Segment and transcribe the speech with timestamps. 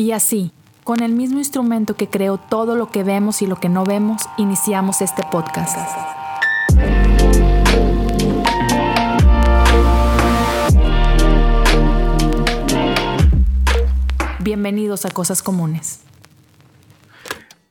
[0.00, 0.52] Y así,
[0.84, 4.22] con el mismo instrumento que creó todo lo que vemos y lo que no vemos,
[4.36, 5.76] iniciamos este podcast.
[14.38, 16.04] Bienvenidos a Cosas Comunes.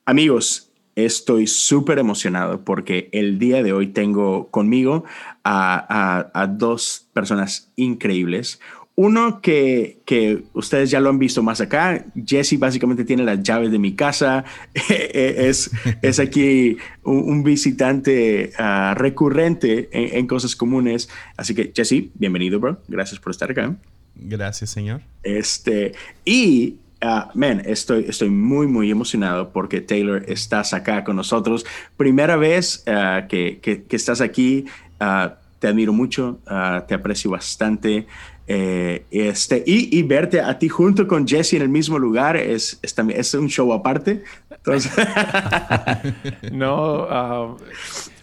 [0.04, 5.06] Amigos, estoy súper emocionado porque el día de hoy tengo conmigo
[5.46, 8.60] a, a, dos personas increíbles.
[9.00, 13.70] Uno que, que, ustedes ya lo han visto más acá, Jesse básicamente tiene las llaves
[13.72, 14.44] de mi casa,
[14.90, 15.70] es,
[16.02, 21.10] es aquí un, visitante uh, recurrente en, en, cosas comunes.
[21.38, 22.82] Así que Jesse, bienvenido, bro.
[22.88, 23.76] Gracias por estar acá.
[24.16, 25.02] Gracias, señor.
[25.22, 25.92] Este,
[26.26, 31.64] y Uh, man, estoy, estoy muy, muy emocionado porque Taylor estás acá con nosotros.
[31.96, 34.66] Primera vez uh, que, que, que, estás aquí.
[35.00, 36.40] Uh, te admiro mucho,
[36.88, 38.06] te aprecio bastante.
[38.50, 42.80] Eh, este, y, y, verte a ti junto con Jesse en el mismo lugar es,
[42.82, 44.24] es, es un show aparte.
[44.50, 44.92] Entonces...
[46.54, 47.58] no,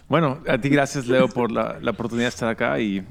[0.09, 3.03] bueno, a ti gracias, Leo, por la, la oportunidad de estar acá y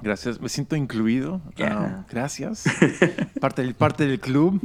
[0.00, 1.40] Gracias, me siento incluido.
[1.60, 2.64] Ah, gracias.
[3.40, 4.60] parte, del, parte del club.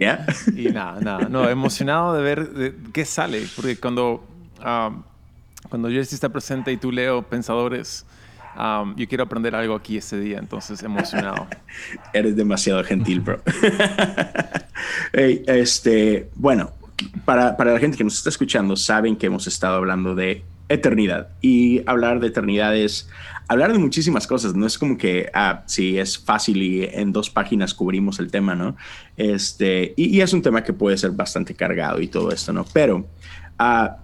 [0.56, 4.24] Y nada, nada, no, emocionado de ver qué sale, porque cuando,
[4.60, 5.02] um,
[5.70, 8.06] cuando Jesse está presente y tú leo pensadores,
[8.58, 11.48] um, yo quiero aprender algo aquí ese día, entonces emocionado.
[12.14, 13.42] Eres demasiado gentil, bro.
[15.14, 16.72] este, bueno,
[17.26, 21.30] para, para la gente que nos está escuchando, saben que hemos estado hablando de eternidad
[21.42, 23.10] y hablar de eternidad es
[23.48, 24.56] hablar de muchísimas cosas.
[24.56, 28.56] No es como que, ah, sí, es fácil y en dos páginas cubrimos el tema,
[28.56, 28.76] ¿no?
[29.18, 32.66] Este, y, es un tema que puede ser bastante cargado y todo esto, ¿no?
[32.74, 33.08] Pero,
[33.60, 33.98] ah,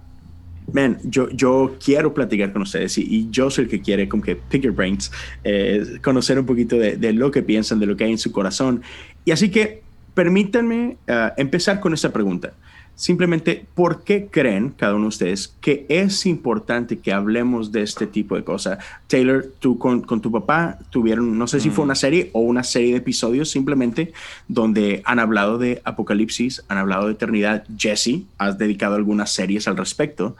[0.72, 4.36] man, yo, yo quiero platicar con ustedes y, yo soy el que quiere como que
[4.36, 5.10] pick your brains,
[5.44, 8.32] eh, conocer un poquito de, de, lo que piensan, de lo que hay en su
[8.32, 8.82] corazón.
[9.24, 9.82] Y así que
[10.14, 12.52] permítanme uh, empezar con esta pregunta
[13.00, 18.06] simplemente por qué creen cada uno de ustedes que es importante que hablemos de este
[18.06, 18.76] tipo de cosas.
[19.06, 21.96] Taylor, tú con, tu papá tuvieron, no sé si fue una mm.
[21.96, 24.12] serie o una serie de episodios simplemente
[24.48, 27.64] donde han hablado de Apocalipsis, han hablado de eternidad.
[27.74, 30.36] Jesse, has dedicado algunas series al respecto.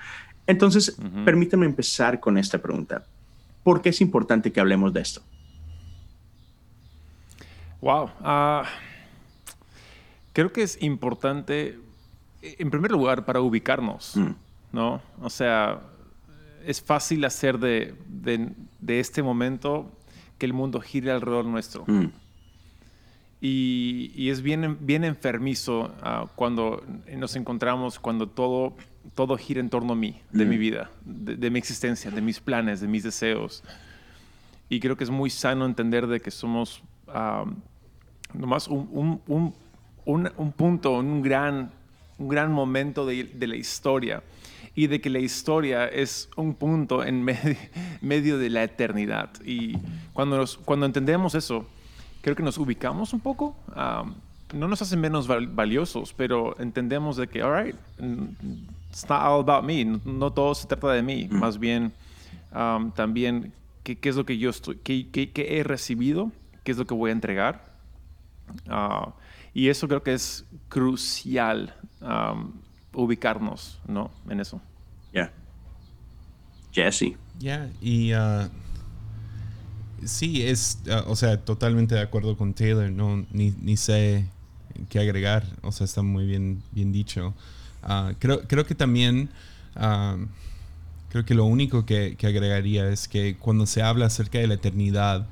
[0.46, 3.04] Entonces, permítame empezar con esta pregunta.
[3.62, 5.22] ¿Por qué es importante que hablemos de esto?
[7.80, 8.10] Wow.
[8.20, 8.64] Ah,
[10.34, 11.78] creo que es importante
[12.42, 14.30] en primer lugar, para ubicarnos, mm.
[14.72, 15.02] ¿no?
[15.20, 15.80] O sea,
[16.64, 19.90] es fácil hacer de, de, este momento
[20.38, 21.84] que el mundo gire alrededor nuestro.
[21.86, 22.06] Mm.
[23.42, 26.84] Y, y, es bien, bien enfermizo uh, cuando
[27.16, 28.74] nos encontramos, cuando todo,
[29.14, 30.60] todo gira en torno a mí, de mi mm.
[30.60, 33.64] vida, de, mi existencia, de mis planes, de mis deseos.
[34.68, 37.50] Y creo que es muy sano entender de que somos uh,
[38.34, 38.88] nomás un,
[39.26, 39.54] un,
[40.04, 41.72] un, un, punto, un gran
[42.20, 44.22] un gran momento de, la historia
[44.74, 47.24] y de que la historia es un punto en
[48.02, 49.30] medio, de la eternidad.
[49.44, 49.78] Y
[50.12, 51.66] cuando, cuando entendemos eso,
[52.20, 53.56] creo que nos ubicamos un poco.
[54.52, 57.74] no nos hace menos valiosos, pero entendemos de que, all right,
[58.90, 61.92] it's not all about me, no, todo se trata de mí, más bien
[62.94, 66.32] también qué, es lo que yo estoy, qué, qué, he recibido,
[66.64, 67.70] qué es lo que voy a entregar.
[68.68, 69.14] Ah,
[69.54, 72.52] y eso creo que es crucial um,
[72.92, 74.10] ubicarnos, ¿no?
[74.28, 74.60] En eso.
[75.12, 75.32] Ya.
[76.72, 77.16] Jesse.
[77.38, 78.48] Ya, y uh,
[80.04, 84.26] sí, es, uh, o sea, totalmente de acuerdo con Taylor, no, ni, ni, sé
[84.88, 87.34] qué agregar, o sea, está muy bien, bien dicho.
[87.82, 89.30] Uh, creo, creo que también,
[89.74, 90.28] um,
[91.08, 94.54] creo que lo único que, que, agregaría es que cuando se habla acerca de la
[94.54, 95.26] eternidad,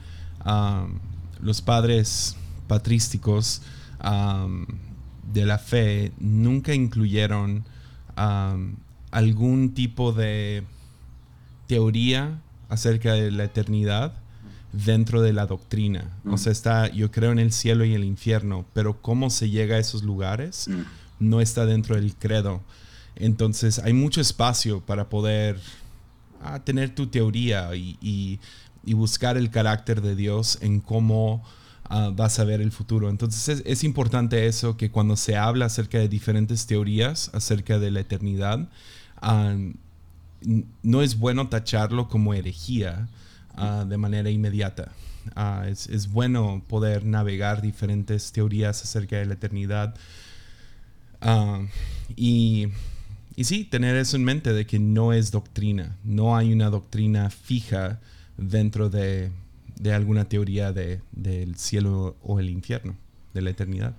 [0.46, 0.98] um,
[1.40, 2.36] los padres
[2.68, 3.62] patrísticos,
[5.32, 7.64] de la fe nunca incluyeron
[9.10, 10.64] algún tipo de
[11.66, 14.14] teoría acerca de la eternidad
[14.72, 16.10] dentro de la doctrina.
[16.26, 19.76] O sea, está, yo creo en el cielo y el infierno, pero cómo se llega
[19.76, 20.82] a esos lugares mm.
[21.20, 22.62] no está dentro del credo.
[23.16, 25.58] Entonces hay mucho espacio para poder
[26.42, 28.40] ah, tener tu teoría y,
[28.84, 31.44] buscar el carácter de Dios en cómo
[31.90, 33.08] Ah, vas a ver el futuro.
[33.08, 38.00] Entonces es, importante eso, que cuando se habla acerca de diferentes teorías acerca de la
[38.00, 38.68] eternidad,
[39.22, 39.56] ah,
[40.82, 43.08] no es bueno tacharlo como herejía
[43.54, 44.92] ah, de manera inmediata.
[45.66, 49.94] Es, es, bueno poder navegar diferentes teorías acerca de la eternidad.
[52.16, 52.68] y,
[53.34, 57.30] y sí, tener eso en mente de que no es doctrina, no hay una doctrina
[57.30, 58.00] fija
[58.36, 59.30] dentro de
[59.80, 62.96] de alguna teoría de, del cielo o el infierno,
[63.34, 63.94] de la eternidad.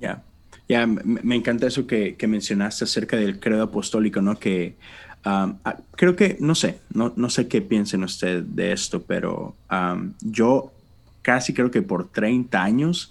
[0.00, 0.22] Ya.
[0.68, 4.38] Ya, me, encanta eso que, mencionaste acerca del credo apostólico, ¿no?
[4.38, 4.76] Que
[5.24, 5.56] um,
[5.92, 10.70] creo que, no sé, no, no sé qué piensen ustedes de esto, pero um, yo
[11.22, 13.10] casi creo que por 30 años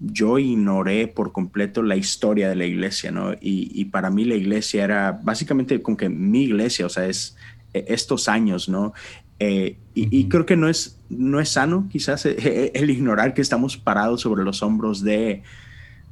[0.00, 3.32] yo ignoré por completo la historia de la iglesia, ¿no?
[3.40, 7.36] Y, para mí la iglesia era básicamente como que mi iglesia, o sea, es
[7.74, 8.92] e, estos años, ¿no?
[9.40, 14.20] Eh, y, creo que no es, no es sano quizás el ignorar que estamos parados
[14.20, 15.42] sobre los hombros de,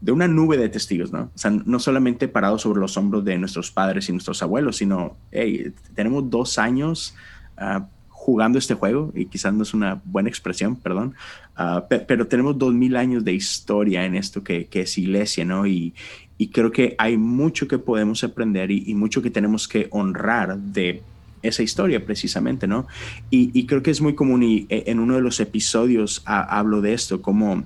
[0.00, 1.30] de una nube de testigos, ¿no?
[1.34, 5.16] O sea, no solamente parados sobre los hombros de nuestros padres y nuestros abuelos, sino,
[5.32, 7.14] hey, tenemos dos años
[7.58, 11.14] uh, jugando este juego, y quizás no es una buena expresión, perdón,
[11.58, 15.66] uh, pero tenemos dos mil años de historia en esto que, que es iglesia, ¿no?
[15.66, 15.94] Y,
[16.36, 21.02] y, creo que hay mucho que podemos aprender y, mucho que tenemos que honrar de
[21.42, 22.86] esa historia precisamente, ¿no?
[23.30, 26.92] Y, creo que es muy común y e, en uno de los episodios hablo de
[26.92, 27.64] esto, como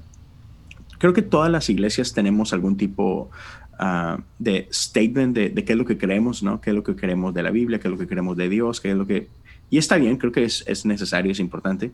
[0.99, 3.31] creo que todas las iglesias tenemos algún tipo
[3.79, 6.61] uh, de statement de, de, qué es lo que creemos, ¿no?
[6.61, 8.81] Qué es lo que queremos de la Biblia, qué es lo que queremos de Dios,
[8.81, 9.29] qué es lo que
[9.71, 11.93] y está bien, creo que es, es necesario, es importante.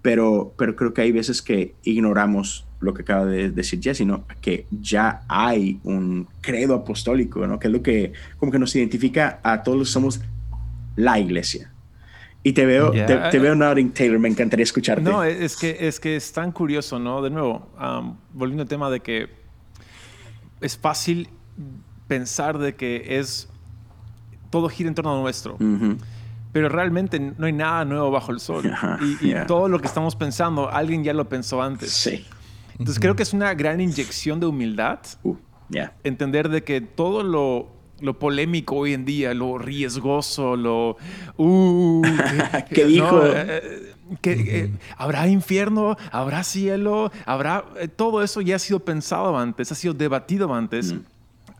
[0.00, 4.24] pero, pero creo que hay veces que ignoramos lo que acaba de decir Jesse, sino
[4.40, 7.58] que ya hay un credo apostólico, ¿no?
[7.58, 10.20] Que es lo que como que nos identifica a todos los que somos
[10.96, 11.70] la iglesia.
[12.44, 15.02] Y te veo, te, veo nodding, Taylor, me encantaría escucharte.
[15.02, 17.22] No, es que, es que es tan curioso, ¿no?
[17.22, 17.68] De nuevo,
[18.32, 19.28] volviendo al tema de que
[20.60, 21.28] es fácil
[22.08, 23.48] pensar de que es
[24.50, 25.56] todo gira en torno a nuestro
[26.52, 28.70] pero realmente no hay nada nuevo bajo el sol.
[29.20, 31.90] y, todo lo que estamos pensando, alguien ya lo pensó antes.
[31.90, 32.26] Sí.
[32.72, 35.00] Entonces creo que es una gran inyección de humildad.
[35.22, 35.36] Uh,
[36.04, 37.70] Entender de que todo lo,
[38.00, 40.96] lo, polémico hoy en día, lo riesgoso, lo...
[41.38, 42.02] Uh,
[42.74, 43.24] ¿Qué dijo?
[43.24, 47.64] Eh, eh, que, eh, habrá infierno, habrá cielo, habrá...
[47.96, 50.92] todo eso ya ha sido pensado antes, ha sido debatido antes.
[50.92, 51.00] Mm.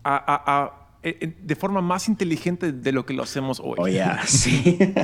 [0.03, 3.75] a eh, eh, de forma más inteligente de lo que lo hacemos hoy.
[3.77, 4.77] Oh, yeah, sí.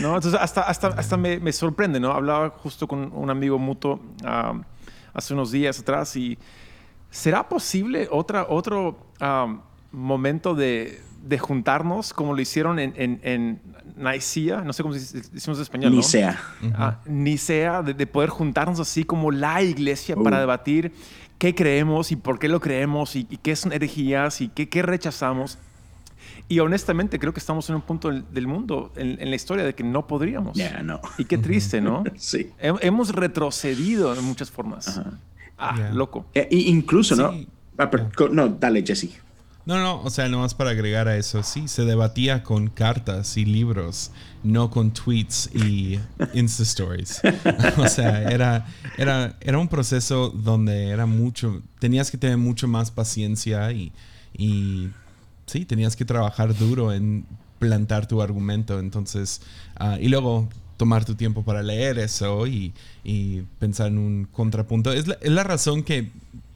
[0.00, 0.16] ¿No?
[0.16, 2.10] Entonces, hasta, hasta, hasta me, me, sorprende, ¿no?
[2.12, 4.00] Hablaba justo con un amigo mutuo
[5.12, 6.36] hace unos días atrás y
[7.10, 9.12] ¿será posible otra, otro
[9.92, 13.60] momento de, de, juntarnos como lo hicieron en, en, en
[13.96, 14.62] Nicea?
[14.62, 16.40] No sé cómo decimos en español, Nicea.
[16.74, 20.40] Ah, Nicea, de, poder juntarnos así como la iglesia para uh.
[20.40, 20.92] debatir
[21.40, 25.58] qué creemos y por qué lo creemos y, qué son herejías y qué, qué, rechazamos.
[26.48, 29.82] Y honestamente creo que estamos en un punto del, mundo, en, la historia, de que
[29.82, 30.58] no podríamos.
[30.84, 31.00] no.
[31.16, 32.04] Y qué triste, ¿no?
[32.16, 32.50] sí.
[32.60, 35.00] Hemos retrocedido en muchas formas.
[35.56, 36.26] Ah, loco.
[36.34, 37.32] E, incluso, ¿no?
[37.78, 37.90] Ah,
[38.30, 39.18] no, dale, Jesse.
[39.64, 43.46] No, no, o sea, nomás para agregar a eso, sí, se debatía con cartas y
[43.46, 44.10] libros,
[44.42, 45.98] no con tweets y
[46.34, 47.20] Insta Stories.
[47.78, 48.66] o sea, era,
[48.96, 53.92] era, era un proceso donde era mucho, tenías que tener mucho más paciencia y,
[54.36, 54.90] y
[55.46, 57.26] sí, tenías que trabajar duro en
[57.58, 58.78] plantar tu argumento.
[58.78, 59.42] Entonces,
[59.76, 62.72] ah, y luego tomar tu tiempo para leer eso y,
[63.04, 64.92] y pensar en un contrapunto.
[64.92, 66.10] Es es la razón que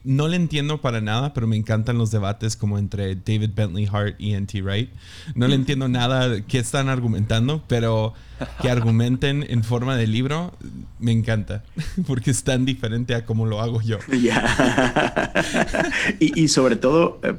[0.05, 4.15] no le entiendo para nada, pero me encantan los debates como entre David Bentley Hart
[4.19, 4.61] y N.T.
[4.61, 4.91] Wright.
[5.33, 8.13] No le entiendo nada qué están argumentando, pero
[8.61, 10.53] que argumenten en forma de libro
[10.99, 11.63] me encanta,
[12.07, 13.97] porque es tan diferente a como lo hago yo.
[16.19, 17.33] y, sobre todo, eh,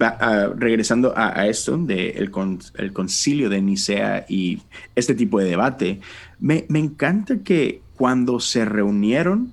[0.00, 2.30] ah, regresando a, esto, de el,
[2.76, 4.62] el, concilio de Nicea y
[4.94, 6.00] este tipo de debate,
[6.38, 9.52] me, me encanta que cuando se reunieron,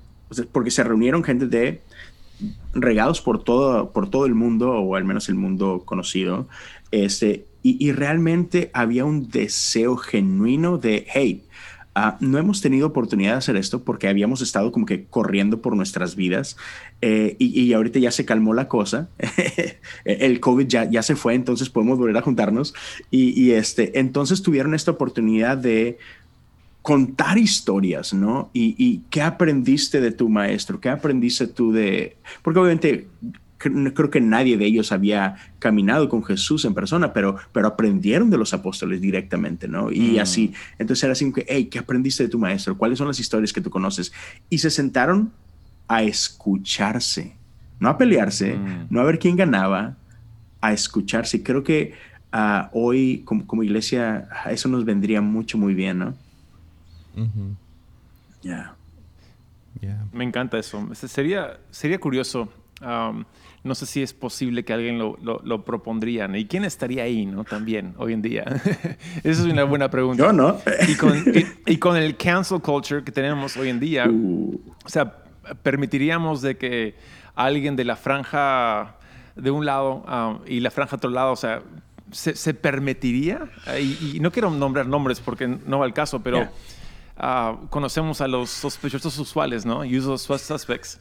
[0.52, 1.82] porque se reunieron gente de
[2.74, 6.48] regados por todo, por todo el mundo, o al menos el mundo conocido,
[6.90, 11.44] este, y, realmente había un deseo genuino de, hey,
[11.94, 15.76] ah, no hemos tenido oportunidad de hacer esto porque habíamos estado como que corriendo por
[15.76, 16.56] nuestras vidas
[17.02, 19.10] eh, y, ahorita ya se calmó la cosa.
[20.04, 22.74] el COVID ya, ya se fue, entonces podemos volver a juntarnos.
[23.12, 25.98] Y, y, este, entonces tuvieron esta oportunidad de
[26.82, 28.50] contar historias, ¿no?
[28.52, 32.16] Y, qué aprendiste de tu maestro, qué aprendiste tú de...
[32.42, 33.08] Porque obviamente
[33.58, 38.36] creo que nadie de ellos había caminado con Jesús en persona, pero, pero aprendieron de
[38.36, 39.92] los apóstoles directamente, ¿no?
[39.92, 40.18] Y mm.
[40.18, 42.76] así, entonces era así que, hey, ¿qué aprendiste de tu maestro?
[42.76, 44.12] ¿Cuáles son las historias que tú conoces?
[44.50, 45.30] Y se sentaron
[45.86, 47.36] a escucharse,
[47.78, 48.86] no a pelearse, mm.
[48.90, 49.96] no a ver quién ganaba,
[50.60, 51.36] a escucharse.
[51.36, 51.94] Y creo que
[52.32, 56.14] ah, hoy como, como iglesia eso nos vendría mucho, muy bien, ¿no?
[58.42, 58.74] Ya.
[60.12, 60.88] Me encanta eso.
[60.94, 62.48] Sería, sería curioso.
[62.80, 63.24] Um,
[63.64, 66.28] no sé si es posible que alguien lo, lo, propondría.
[66.36, 67.44] ¿Y quién estaría ahí, no?
[67.44, 68.42] También, hoy en día.
[69.22, 70.24] Esa es una buena pregunta.
[70.24, 70.58] Yo no.
[70.88, 71.24] y, con,
[71.66, 74.60] y, con, el cancel culture que tenemos hoy en día, uh.
[74.84, 75.16] o sea,
[75.62, 76.96] permitiríamos de que
[77.36, 78.96] alguien de la franja
[79.36, 81.62] de un lado y la franja de otro lado, o sea,
[82.10, 83.48] ¿se, permitiría?
[83.80, 86.48] Y, no quiero nombrar nombres porque no va el caso, pero
[87.22, 89.80] ah, conocemos a los sospechosos usuales, ¿no?
[89.80, 91.00] Usual suspects.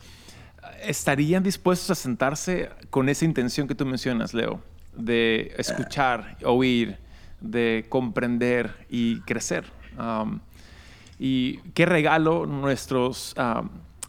[0.83, 4.61] ¿Estarían dispuestos a sentarse con esa intención que tú mencionas, Leo?
[4.95, 6.97] De escuchar, oír,
[7.39, 9.65] de comprender y crecer.
[11.19, 13.35] y qué regalo nuestros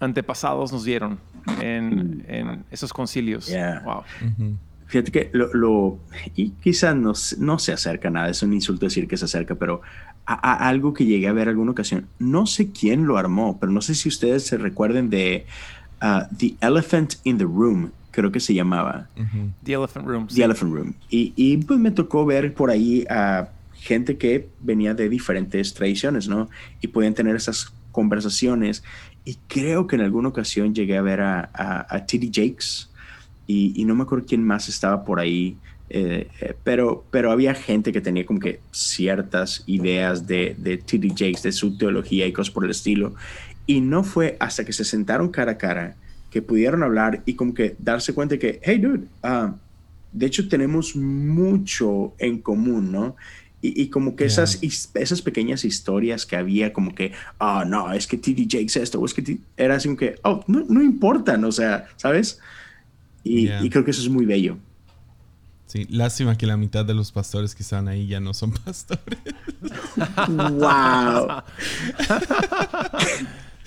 [0.00, 1.19] antepasados nos dieron
[1.61, 3.50] en, esos concilios.
[3.85, 4.04] Wow.
[4.93, 5.99] Fíjate que lo,
[6.37, 9.81] y quizás no, no, se acerca nada, es un insulto decir que se acerca, pero
[10.27, 13.81] a, algo que llegué a ver alguna ocasión, no sé quién lo armó, pero no
[13.81, 15.47] sé si ustedes se recuerden de
[16.03, 19.09] uh, The Elephant in the Room, creo que se llamaba.
[19.65, 20.27] The Elephant Room.
[20.27, 20.95] The Elephant Room.
[21.09, 26.29] Y, y, pues me tocó ver por ahí a gente que venía de diferentes tradiciones,
[26.29, 26.51] ¿no?
[26.83, 28.85] Y podían tener esas conversaciones.
[29.25, 31.51] Y creo que en alguna ocasión llegué a ver a,
[31.89, 32.31] a, T.D.
[32.31, 32.92] Jakes
[33.47, 35.57] y, no me acuerdo quién más estaba por ahí,
[35.91, 41.11] eh, eh, pero, pero había gente que tenía como que ciertas ideas de, de T.D.
[41.11, 43.15] Jakes, de su teología y cosas por el estilo.
[43.67, 45.97] Y no fue hasta que se sentaron cara a cara
[46.31, 49.53] que pudieron hablar y como que darse cuenta que, hey, dude, uh,
[50.13, 53.17] de hecho tenemos mucho en común, ¿no?
[53.65, 58.17] Y, como que esas, esas pequeñas historias que había, como que, oh, no, es que
[58.17, 61.53] TD Jakes esto, o es que era así como que, oh, no, no importan, o
[61.53, 62.41] sea, ¿sabes?
[63.25, 64.59] Y, creo que eso es muy bello.
[65.67, 69.19] Sí, lástima que la mitad de los pastores que están ahí ya no son pastores.
[70.29, 71.43] ¡Wow!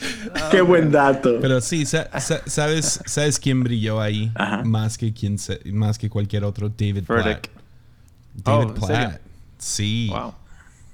[0.51, 1.39] Qué buen dato.
[1.41, 4.31] Pero sí, sabes, ¿sabes quién brilló ahí?
[4.65, 5.37] Más que, quien
[5.71, 7.47] más que cualquier otro, David Platt.
[8.43, 9.21] David oh, Platt.
[9.57, 10.09] Sí.
[10.11, 10.33] Wow.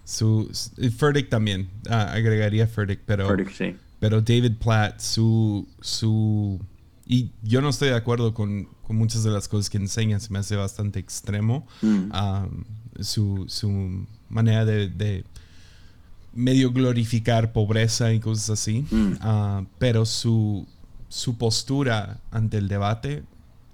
[0.06, 0.51] Su,
[0.98, 1.70] Furtick también.
[1.89, 3.27] Ah, agregaría Furtick, pero.
[3.53, 3.75] sí.
[4.00, 5.68] Pero David Platt, su.
[5.80, 6.60] su
[7.12, 10.32] y yo no estoy de acuerdo con, con muchas de las cosas que enseña, se
[10.32, 11.68] me hace bastante extremo.
[11.82, 12.10] Mm.
[13.01, 15.25] su, su, manera de, de,
[16.34, 18.86] medio glorificar pobreza y cosas así.
[18.89, 19.13] Mm.
[19.20, 20.65] Ah, pero su,
[21.10, 23.24] su postura ante el debate,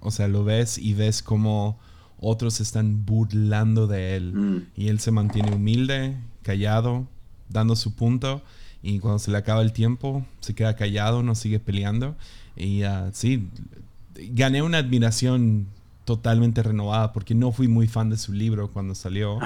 [0.00, 1.78] o sea, lo ves y ves como
[2.18, 4.34] otros están burlando de él.
[4.34, 4.66] Mm.
[4.74, 7.06] Y él se mantiene humilde, callado,
[7.48, 8.42] dando su punto.
[8.82, 12.16] Y cuando se le acaba el tiempo, se queda callado, no sigue peleando.
[12.58, 13.48] Y uh, sí,
[14.14, 15.66] gané una admiración
[16.04, 19.38] totalmente renovada porque no fui muy fan de su libro cuando salió.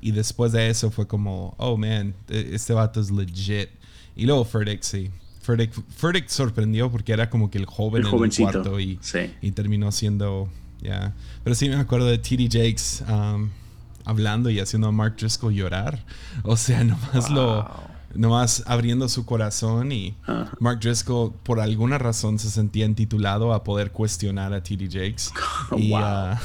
[0.00, 3.70] Y después de eso fue como, oh man, e-, este vato es legit.
[4.14, 5.10] Y luego Furtick, sí.
[5.40, 9.00] Furtick, sorprendió porque era como que el joven en el cuarto y,
[9.40, 10.48] y terminó siendo
[10.82, 11.14] ya.
[11.42, 12.48] Pero sí me acuerdo de T.D.
[12.50, 13.48] Jakes um,
[14.04, 16.04] hablando y haciendo a Mark Driscoll llorar.
[16.42, 17.68] O sea, nomás lo.
[18.14, 20.16] Nomás abriendo su corazón y
[20.58, 24.86] Mark Driscoll por alguna razón se sentía intitulado a poder cuestionar a T.D.
[24.86, 25.30] Jakes.
[25.76, 26.36] y, uh,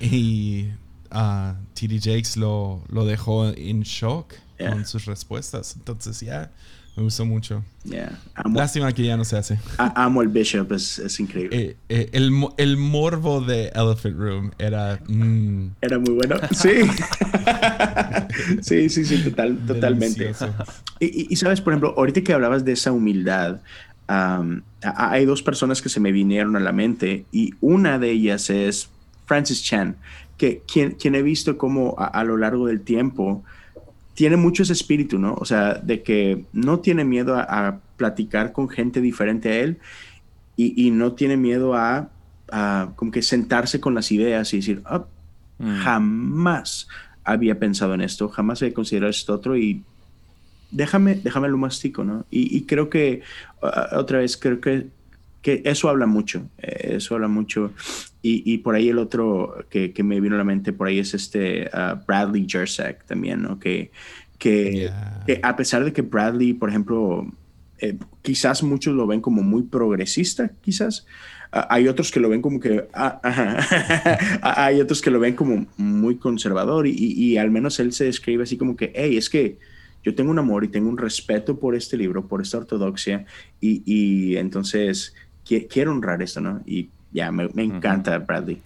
[0.00, 0.70] y
[1.12, 1.98] uh, T.D.
[2.00, 5.76] Jakes lo, lo dejó en shock con sus respuestas.
[5.76, 6.50] Entonces, ya.
[6.98, 7.62] Me gustó mucho.
[8.52, 9.56] Lástima que ya no se hace.
[9.76, 11.56] amo el Bishop, es, increíble.
[11.56, 14.98] Eh, eh, el, el, morbo de Elephant Room era.
[15.06, 15.68] Mm.
[15.80, 16.40] Era muy bueno.
[16.50, 16.70] Sí.
[18.62, 20.32] sí, sí, sí, total, totalmente.
[20.98, 23.60] Y, y, sabes, por ejemplo, ahorita que hablabas de esa humildad,
[24.08, 28.90] hay dos personas que se me vinieron a la mente y una de ellas es
[29.24, 29.94] Francis Chan,
[30.36, 33.44] que quien, quien he visto como a lo largo del tiempo
[34.18, 35.34] tiene mucho ese espíritu, ¿no?
[35.34, 39.78] O sea, de que no tiene miedo a, platicar con gente diferente a él
[40.56, 42.10] y, no tiene miedo a,
[42.96, 45.06] como que sentarse con las ideas y decir, oh,
[45.84, 46.88] jamás
[47.22, 49.84] había pensado en esto, jamás había considerado esto otro y
[50.72, 52.26] déjame, déjame lo mastico, ¿no?
[52.28, 53.22] Y, creo que,
[53.92, 54.88] otra vez, creo que,
[55.42, 57.72] que eso habla mucho, eh, eso habla mucho.
[58.20, 61.70] Y, por ahí el otro que, me vino a la mente por ahí es este
[61.72, 63.58] uh, Bradley Jersek también, ¿no?
[63.60, 63.92] Que,
[64.38, 64.90] que,
[65.42, 67.26] a pesar de que Bradley, por ejemplo,
[67.78, 71.06] eh, quizás muchos lo ven como muy progresista, quizás.
[71.52, 73.20] Uh, hay otros que lo ven como que, ah,
[74.42, 78.42] hay otros que lo ven como muy conservador y, y, al menos él se describe
[78.42, 79.58] así como que, hey, es que
[80.02, 83.26] yo tengo un amor y tengo un respeto por este libro, por esta ortodoxia
[83.60, 85.14] y, y entonces
[85.70, 86.62] quiero honrar esto, ¿no?
[86.66, 88.62] Y ya, me, encanta Bradley.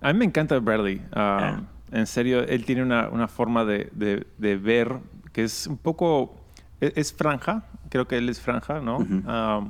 [0.00, 1.02] A mí me encanta Bradley.
[1.12, 1.60] Ah,
[1.92, 3.90] en serio, él tiene una, forma de,
[4.38, 4.98] ver
[5.32, 6.36] que es un poco...
[6.80, 8.98] E, es, franja, creo que él es franja, ¿no?
[9.26, 9.68] Ah,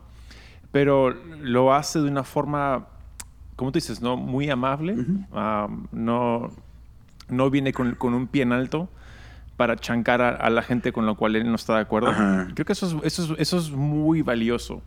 [0.73, 2.87] pero lo hace de una forma,
[3.55, 4.17] como tú dices, ¿no?
[4.17, 4.97] Muy amable.
[5.33, 6.51] Ah, no,
[7.29, 8.89] no viene con, un pie en alto
[9.57, 12.13] para chancar a, la gente con la cual él no está de acuerdo.
[12.55, 14.83] Creo que eso es, eso, es, muy valioso.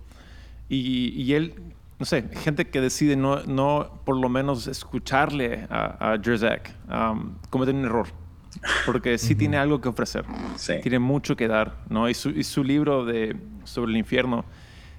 [0.68, 1.54] Y, y, él
[2.00, 7.36] no sé, gente que decide no, no por lo menos escucharle a, a Jerzak, um,
[7.50, 8.08] cometen un error.
[8.86, 10.26] Porque sí tiene algo que ofrecer.
[10.82, 12.10] Tiene mucho que dar, ¿no?
[12.10, 13.36] Y su, y su libro de,
[13.66, 14.46] sobre el infierno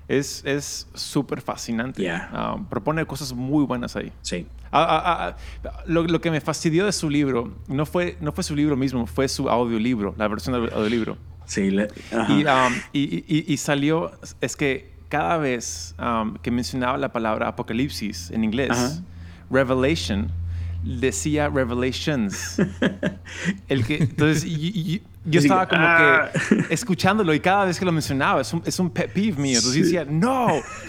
[0.07, 2.09] es súper fascinante.
[2.33, 4.13] Um, propone cosas muy buenas ahí.
[4.23, 4.47] Sí.
[4.71, 8.45] Ah, ah, ah, lo, lo, que me fastidió de su libro no fue, no fue
[8.45, 11.17] su libro mismo, fue su audiolibro, la versión del audiolibro.
[11.47, 11.71] Sí.
[12.13, 18.31] Um, y, y, y, salió, es que cada vez um, que mencionaba la palabra apocalipsis
[18.31, 19.03] en inglés,
[19.51, 20.31] revelation,
[20.83, 22.59] decía revelations.
[23.69, 24.45] El que, entonces,
[25.25, 28.91] yo estaba como que escuchándolo y cada vez que lo mencionaba, es un, es un
[28.91, 29.59] pet peeve mío.
[29.59, 30.49] Entonces decía, no.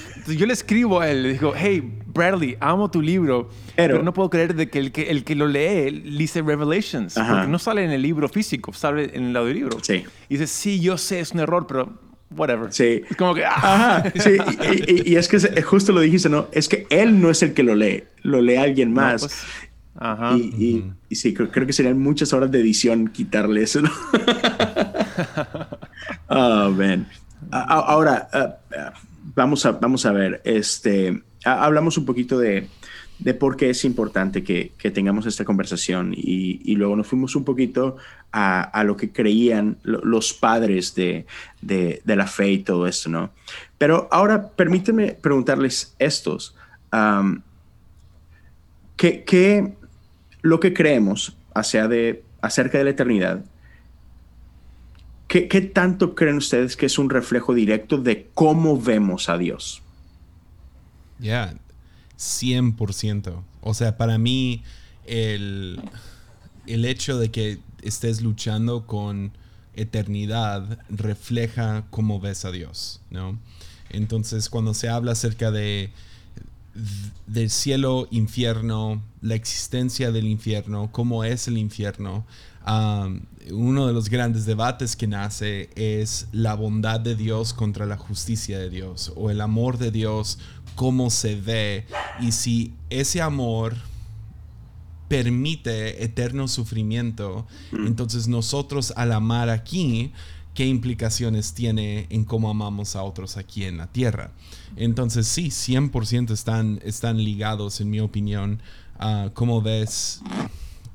[0.10, 4.14] Entonces yo le escribo a él, le digo, hey, Bradley, amo tu libro, pero, no
[4.14, 7.86] puedo creer de que el que, el que lo lee dice Revelations, porque no sale
[7.86, 9.78] en el libro físico, sale en el audiolibro.
[9.82, 10.04] Sí.
[10.28, 12.72] Y dice, sí, yo sé, es un error, pero whatever.
[12.72, 13.04] Sí.
[13.10, 13.44] Es como que.
[13.46, 14.04] Ah.
[14.16, 14.38] sí.
[14.88, 16.48] Y, es que justo lo dijiste, ¿no?
[16.52, 19.22] Es que él no es el que lo lee, lo lee alguien más.
[19.22, 19.46] Pues,
[19.96, 20.38] ajá.
[20.38, 23.92] Y, sí, creo, que serían muchas horas de edición quitarle eso, ¿no?
[26.28, 27.08] oh, man.
[27.52, 28.94] Ahora, ah, ah,
[29.36, 30.42] vamos, a, vamos a ver.
[30.44, 32.68] Este, hablamos un poquito de
[33.20, 37.98] de por qué es importante que, tengamos esta conversación y, luego nos fuimos un poquito
[38.32, 41.26] a, lo que creían los padres de,
[42.06, 43.32] la fe y todo esto, ¿no?
[43.78, 46.56] Pero ahora permítanme preguntarles estos.
[48.96, 49.74] ¿qué,
[50.42, 53.44] lo que creemos hacia de, acerca de la eternidad,
[55.28, 59.82] ¿qué, ¿qué tanto creen ustedes que es un reflejo directo de cómo vemos a Dios?
[61.20, 61.54] Ya,
[62.20, 63.42] 100%.
[63.62, 64.64] O sea, para mí
[65.06, 65.82] el,
[66.68, 69.32] el hecho de que estés luchando con
[69.74, 73.40] eternidad refleja cómo ves a Dios, ¿no?
[73.90, 75.92] Entonces, cuando se habla acerca de
[77.28, 82.26] del cielo, infierno, la existencia del infierno, cómo es el infierno,
[83.52, 88.60] uno de los grandes debates que nace es la bondad de Dios contra la justicia
[88.60, 90.40] de Dios, o el amor de Dios
[90.76, 91.86] cómo se ve
[92.22, 93.76] y si ese amor
[95.10, 100.14] permite eterno sufrimiento, entonces nosotros al amar aquí,
[100.54, 104.32] ¿qué implicaciones tiene en cómo amamos a otros aquí en la tierra?
[104.76, 108.62] Entonces sí, 100% están, están ligados, en mi opinión,
[109.00, 110.22] a cómo ves,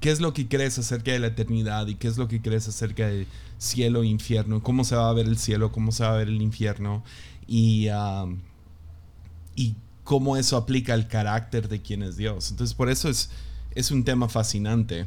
[0.00, 2.68] qué es lo que crees acerca de la eternidad y qué es lo que crees
[2.68, 3.26] acerca del
[3.58, 6.28] cielo e infierno, cómo se va a ver el cielo, cómo se va a ver
[6.28, 7.02] el infierno
[7.46, 7.88] y...
[7.88, 8.38] Um,
[9.56, 12.50] y cómo eso aplica al carácter de quién es Dios.
[12.50, 13.30] Entonces, por eso es,
[13.74, 15.06] es un tema fascinante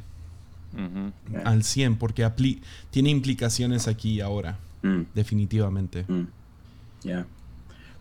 [1.44, 2.30] al 100, porque
[2.92, 5.02] tiene implicaciones aquí y ahora, mm.
[5.16, 6.06] definitivamente.
[6.08, 6.28] Mm.
[7.04, 7.26] Ya.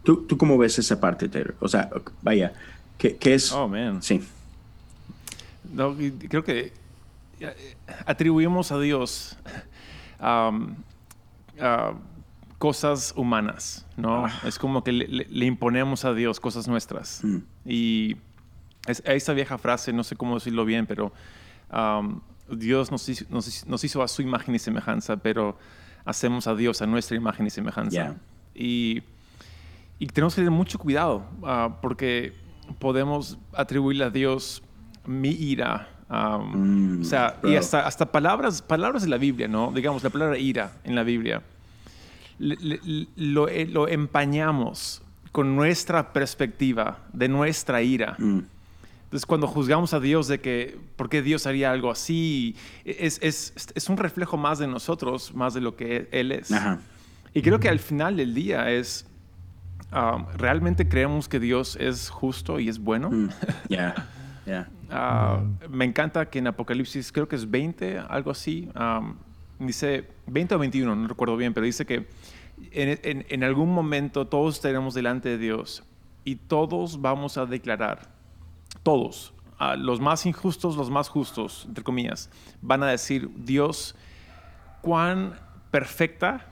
[0.03, 1.55] ¿Tú, ¿Tú, cómo ves esa parte, Taylor?
[1.61, 1.91] O sea,
[2.23, 2.53] vaya,
[2.99, 3.53] ¿qué, es?
[3.53, 4.03] Oh, man.
[4.03, 4.21] Sí.
[5.73, 5.97] No,
[6.29, 6.73] creo que
[7.41, 7.77] eh,
[8.07, 9.37] atribuimos a Dios
[10.21, 10.75] um,
[12.59, 14.27] cosas humanas, ¿no?
[14.27, 14.33] Ah.
[14.45, 17.21] Es como que le, imponemos a Dios cosas nuestras.
[17.23, 17.39] Mm.
[17.65, 18.17] Y
[18.87, 21.13] es, esa vieja frase, no sé cómo decirlo bien, pero
[21.73, 25.59] um, Dios nos hizo, nos, hizo, a su imagen y semejanza, pero
[26.05, 28.17] hacemos a Dios a nuestra imagen y semejanza.
[28.55, 29.03] Y,
[29.99, 32.33] y, tenemos que tener mucho cuidado, uh, porque
[32.79, 34.63] podemos atribuirle a Dios
[35.07, 39.73] mi ira, um, mm, o sea, y hasta, hasta palabras, palabras de la Biblia, ¿no?
[39.73, 41.43] Digamos, la palabra ira en la Biblia
[42.39, 48.17] lo, eh, lo, empañamos con nuestra perspectiva de nuestra ira.
[48.19, 48.41] Mm.
[49.05, 52.57] Entonces, cuando juzgamos a Dios de que, ¿por qué Dios haría algo así?
[52.85, 56.51] Es, es, es un reflejo más de nosotros, más de lo que Él es.
[57.33, 59.07] Y creo que al final del día es,
[59.93, 63.11] um, ¿realmente creemos que Dios es justo y es bueno?
[63.11, 63.29] Mm.
[64.91, 69.17] Ah, Me encanta que en Apocalipsis, creo que es 20, algo así, um,
[69.59, 72.07] dice 20 o 21, no recuerdo bien, pero dice que
[72.73, 75.83] en, algún momento todos estaremos delante de Dios
[76.25, 78.09] y todos vamos a declarar,
[78.83, 79.35] todos,
[79.79, 82.31] los más injustos, los más justos, entre comillas,
[82.61, 83.95] van a decir, Dios,
[84.83, 85.39] cuán
[85.71, 86.47] perfecta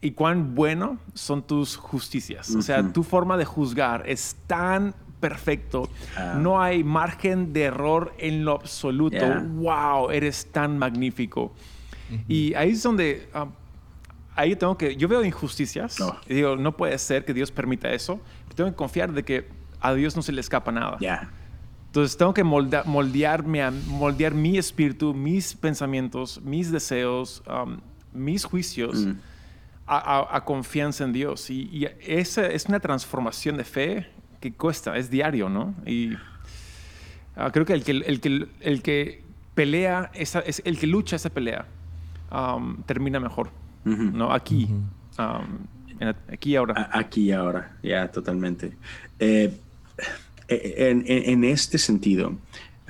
[0.00, 2.54] y cuán bueno son tus justicias.
[2.54, 6.34] O sea, tu forma de juzgar es tan perfecto, ah.
[6.36, 9.24] no hay margen de error en lo absoluto.
[9.54, 11.54] Wow, eres tan magnífico.
[12.28, 13.46] Y ahí es donde ah,
[14.34, 15.96] ahí tengo que, yo veo injusticias
[16.28, 18.20] y digo, no puede ser que Dios permita eso,
[18.54, 19.48] tengo que confiar de que
[19.80, 20.98] a Dios no se le escapa nada.
[21.86, 27.78] Entonces tengo que moldear, moldear mi espíritu, mis pensamientos, mis deseos, um,
[28.14, 29.12] mis juicios mm.
[29.86, 31.50] a, confianza en Dios.
[31.50, 34.06] Y, esa es una transformación de fe
[34.42, 35.74] que cuesta, es diario, ¿no?
[35.86, 36.12] Y
[37.36, 39.22] ah, creo que el que, el que, el que
[39.54, 41.64] pelea, esa, es el que lucha esa pelea,
[42.30, 43.50] um, termina mejor,
[43.84, 44.32] ¿no?
[44.32, 44.68] Aquí,
[45.18, 46.90] um, aquí y ahora.
[46.92, 48.72] Aquí y ahora, ya, totalmente.
[49.20, 49.56] Eh,
[50.48, 52.30] en, en, este sentido,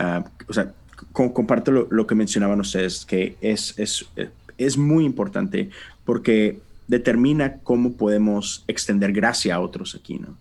[0.00, 0.72] uh, o sea,
[1.12, 4.08] comparto lo, lo, que mencionaban ustedes, que es, es,
[4.56, 5.68] es muy importante
[6.04, 10.36] porque determina cómo podemos extender gracia a otros aquí, ¿no?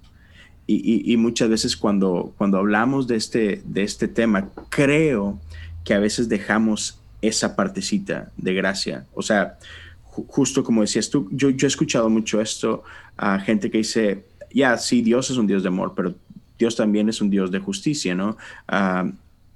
[0.73, 5.39] Y, y, muchas veces cuando, cuando hablamos de este, de este tema, creo
[5.83, 9.05] que a veces dejamos esa partecita de gracia.
[9.13, 9.57] O sea,
[10.03, 12.83] justo como decías tú, yo, he escuchado mucho esto
[13.17, 16.15] a gente que dice, ya, sí, Dios es un Dios de amor, pero
[16.57, 18.37] Dios también es un Dios de justicia, ¿no?
[18.71, 19.11] Uh,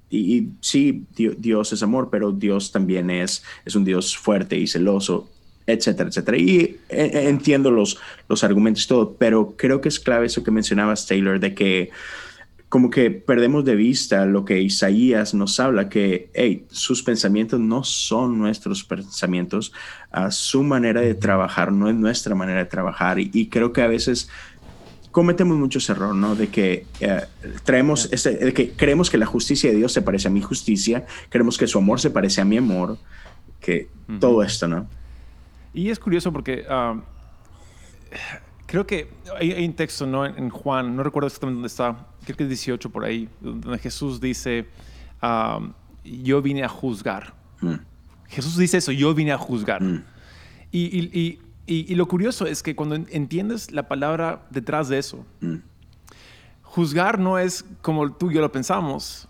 [0.08, 5.28] y, sí, Dios es amor, pero Dios también es, es un Dios fuerte y celoso,
[5.66, 6.36] etcétera, etcétera.
[6.36, 7.98] Y eh, eh, entiendo los,
[8.28, 11.90] los argumentos y todo, pero creo que es clave eso que mencionabas, Taylor, de que
[12.68, 17.84] como que perdemos de vista lo que Isaías nos habla, que hey, sus pensamientos no
[17.84, 19.72] son nuestros pensamientos,
[20.10, 23.18] a su manera de trabajar no es nuestra manera de trabajar.
[23.20, 24.28] y creo que a veces
[25.16, 26.36] cometemos muchos errores, ¿no?
[26.36, 27.22] De que eh,
[27.64, 31.56] traemos, de que creemos que la justicia de Dios se parece a mi justicia, creemos
[31.56, 32.98] que su amor se parece a mi amor,
[33.58, 33.88] que
[34.20, 34.86] todo esto, ¿no?
[35.76, 36.66] Y es curioso porque
[38.64, 40.24] creo que hay, un texto, ¿no?
[40.24, 44.18] En Juan, no recuerdo exactamente dónde está, creo que es 18 por ahí, donde Jesús
[44.18, 44.66] dice,
[46.02, 47.34] yo vine a juzgar.
[47.60, 47.74] Mm.
[48.28, 49.82] Jesús dice eso, yo vine a juzgar.
[49.82, 50.02] Mm.
[50.72, 55.56] y, y, lo curioso es que cuando entiendes la palabra detrás de eso, mm.
[56.62, 59.28] juzgar no es como tú y yo lo pensamos.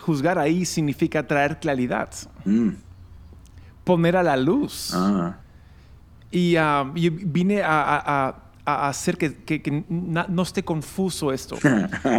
[0.00, 2.10] Juzgar ahí significa traer claridad,
[3.84, 4.90] poner a la luz.
[4.94, 5.36] Ah.
[6.30, 11.56] Y, uh, vine a, hacer que, no esté confuso esto.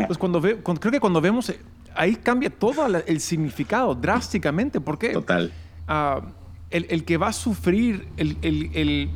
[0.08, 1.52] pues cuando creo que cuando vemos,
[1.96, 4.82] ahí cambia todo el significado drásticamente.
[4.82, 5.10] ¿Por qué?
[5.10, 5.52] Total.
[5.88, 6.22] Uh,
[6.72, 9.10] el, que va a sufrir el,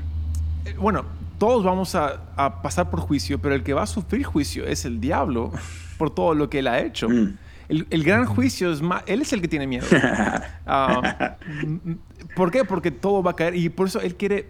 [0.78, 1.06] bueno,
[1.38, 5.00] todos vamos a, pasar por juicio, pero el que va a sufrir juicio es el
[5.00, 5.52] diablo
[5.98, 7.10] por todo lo que él ha hecho.
[7.10, 7.38] Mm.
[7.68, 9.88] El, gran juicio es más, él es el que tiene miedo.
[10.68, 11.38] Ah,
[12.36, 12.66] ¿Por qué?
[12.66, 14.48] Porque todo va a caer y por eso él quiere eh,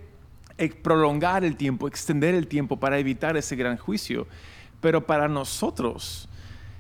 [0.81, 4.27] prolongar el tiempo, extender el tiempo para evitar ese gran juicio.
[4.81, 6.29] Pero para nosotros,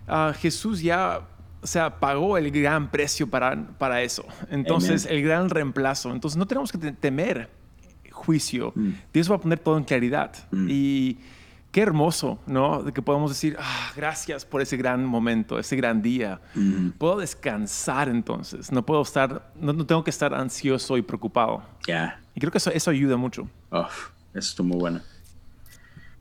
[0.07, 1.27] ah, Jesús ya
[1.65, 4.23] o sea, pagó el gran precio para, para eso.
[4.51, 6.11] Entonces, el gran reemplazo.
[6.11, 7.49] Entonces, no tenemos que temer
[8.11, 8.71] juicio.
[8.75, 8.89] Mm.
[9.11, 10.31] Dios va a poner todo en claridad.
[10.51, 10.67] Mm.
[10.69, 11.17] Y
[11.71, 12.83] qué hermoso, ¿no?
[12.83, 16.39] De que podamos decir, ah, gracias por ese gran momento, ese gran día.
[16.53, 16.89] Mm.
[16.99, 18.71] Puedo descansar entonces.
[18.71, 21.63] No puedo estar, no, tengo que estar ansioso y preocupado.
[21.87, 22.21] Ya.
[22.35, 23.49] Y creo que eso, eso ayuda mucho.
[23.77, 23.89] Oh,
[24.33, 25.01] eso es muy bueno.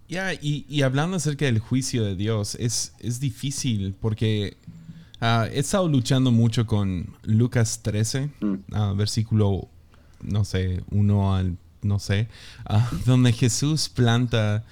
[0.09, 4.57] Ya, y, hablando acerca del juicio de Dios, es, es difícil porque
[5.21, 8.31] ah, he estado luchando mucho con Lucas 13,
[8.73, 9.69] ah, versículo,
[10.21, 12.27] no sé, 1 al no sé,
[12.65, 14.65] ah, donde Jesús planta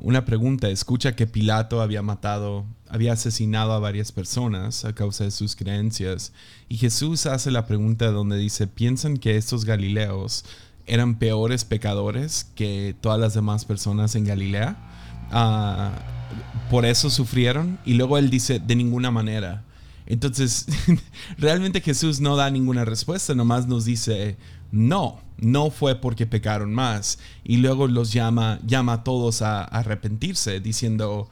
[0.00, 0.68] una pregunta.
[0.68, 6.32] Escucha que Pilato había matado, había asesinado a varias personas a causa de sus creencias.
[6.68, 10.44] Y Jesús hace la pregunta donde dice, ¿piensan que estos galileos
[10.86, 14.76] eran peores pecadores que todas las demás personas en Galilea?
[15.30, 15.92] Ah,
[16.70, 17.78] por eso sufrieron.
[17.84, 19.64] Y luego él dice, de ninguna manera.
[20.06, 20.66] Entonces,
[21.38, 24.36] realmente Jesús no da ninguna respuesta, nomás nos dice,
[24.70, 27.18] no, no fue porque pecaron más.
[27.42, 31.28] Y luego los llama, llama a todos a, arrepentirse, diciendo,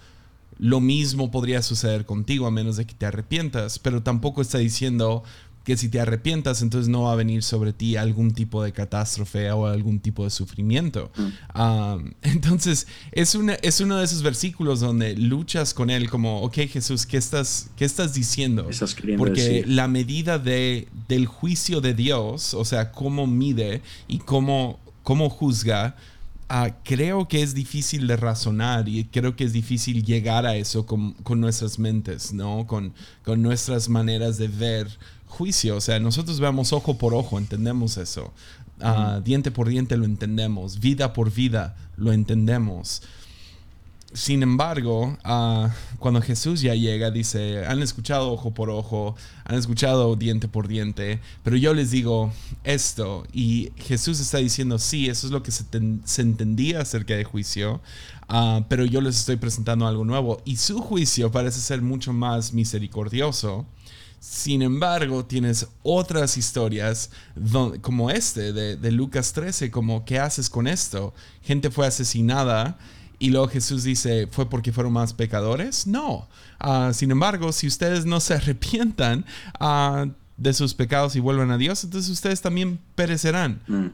[0.59, 5.23] lo mismo podría suceder contigo a menos de que te arrepientas, pero tampoco está diciendo
[5.65, 9.51] que si te arrepientas, entonces no va a venir sobre ti algún tipo de catástrofe
[9.53, 11.11] o algún tipo de sufrimiento.
[11.17, 12.11] Mm.
[12.23, 17.07] entonces, es, una, es uno de esos versículos donde luchas con él como, ok Jesús,
[17.07, 18.69] ¿qué estás, qué estás diciendo?
[19.17, 25.31] Porque la medida de, del juicio de Dios, o sea, cómo mide y cómo, cómo
[25.31, 25.97] juzga,
[26.49, 30.87] ah, creo que es difícil de razonar y creo que es difícil llegar a eso
[30.87, 32.67] con, con nuestras mentes, ¿no?
[32.67, 32.93] Con,
[33.25, 34.89] con nuestras maneras de ver
[35.33, 35.77] juicio.
[35.77, 38.33] O sea, nosotros vemos ojo por ojo, entendemos eso.
[38.81, 40.79] Ah, diente por diente lo entendemos.
[40.79, 43.03] Vida por vida lo entendemos.
[44.15, 50.17] Sin embargo, ah, cuando Jesús ya llega, dice, han escuchado ojo por ojo, han escuchado
[50.17, 52.31] diente por diente, pero yo les digo
[52.63, 55.65] esto, y Jesús está diciendo, sí, eso es lo que se,
[56.21, 57.81] entendía acerca de juicio,
[58.29, 62.53] ah, pero yo les estoy presentando algo nuevo, y su juicio parece ser mucho más
[62.53, 63.65] misericordioso
[64.23, 67.11] sin embargo, tienes otras historias
[67.81, 71.13] como este de, Lucas 13, como ¿qué haces con esto?
[71.43, 72.79] Gente fue asesinada
[73.19, 75.89] y luego Jesús dice, ¿fue porque fueron más pecadores?
[75.89, 76.29] No.
[76.61, 79.27] Ah, sin embargo, si ustedes no se arrepientan
[79.59, 80.07] ah,
[80.37, 83.61] de sus pecados y vuelvan a Dios, entonces ustedes también perecerán.
[83.67, 83.87] Mm.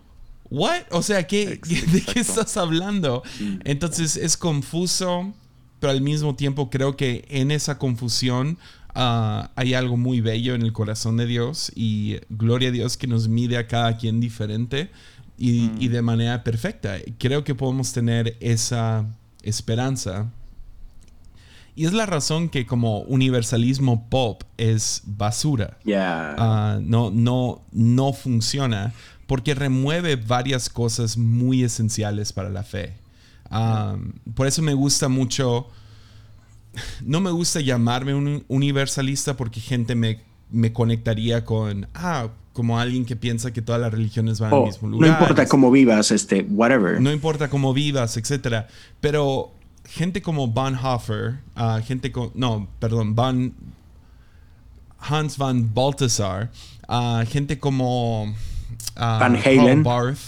[0.50, 0.82] ¿What?
[0.90, 1.58] O sea, ¿qué,
[1.90, 3.22] ¿de qué estás hablando?
[3.40, 3.60] Mm.
[3.64, 5.32] Entonces es confuso,
[5.80, 8.58] pero al mismo tiempo creo que en esa confusión
[8.98, 13.06] ah, hay algo muy bello en el corazón de Dios y gloria a Dios que
[13.06, 14.90] nos mide a cada quien diferente
[15.38, 16.96] y, y de manera perfecta.
[17.18, 19.06] Creo que podemos tener esa
[19.42, 20.30] esperanza.
[21.74, 25.78] Y es la razón que como universalismo pop es basura.
[25.84, 26.80] Yeah.
[26.82, 28.92] no, no, no funciona
[29.28, 32.94] porque remueve varias cosas muy esenciales para la fe.
[34.34, 35.68] por eso me gusta mucho,
[37.04, 43.04] no me gusta llamarme un universalista porque gente me, me conectaría con, ah, como alguien
[43.04, 45.08] que piensa que todas las religiones van al oh, mismo lugar.
[45.08, 47.00] No importa cómo vivas, este, whatever.
[47.00, 48.66] No importa cómo vivas, etcétera.
[49.00, 49.52] Pero
[49.88, 53.54] gente como Bonhoeffer, uh, gente con, no, perdón, Van,
[54.98, 56.50] Hans van Balthasar,
[56.88, 58.34] uh, gente como uh,
[58.96, 59.82] Van Halen.
[59.82, 60.18] Barth,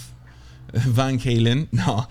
[0.95, 2.07] Van Halen, no,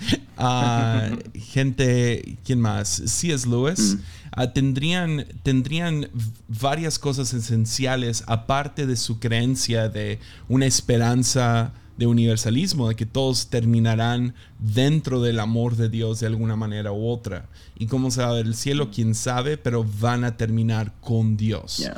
[1.35, 3.03] gente, ¿quién más?
[3.07, 3.49] C.S.
[3.49, 3.97] Lewis.
[3.97, 4.20] Mm.
[4.33, 6.09] Ah, tendrían, tendrían
[6.49, 13.49] varias cosas esenciales aparte de su creencia de una esperanza de universalismo, de que todos
[13.49, 17.49] terminarán dentro del amor de Dios de alguna manera u otra.
[17.79, 21.37] Y cómo se va a ver el cielo, quién sabe, pero van a terminar con
[21.37, 21.91] Dios.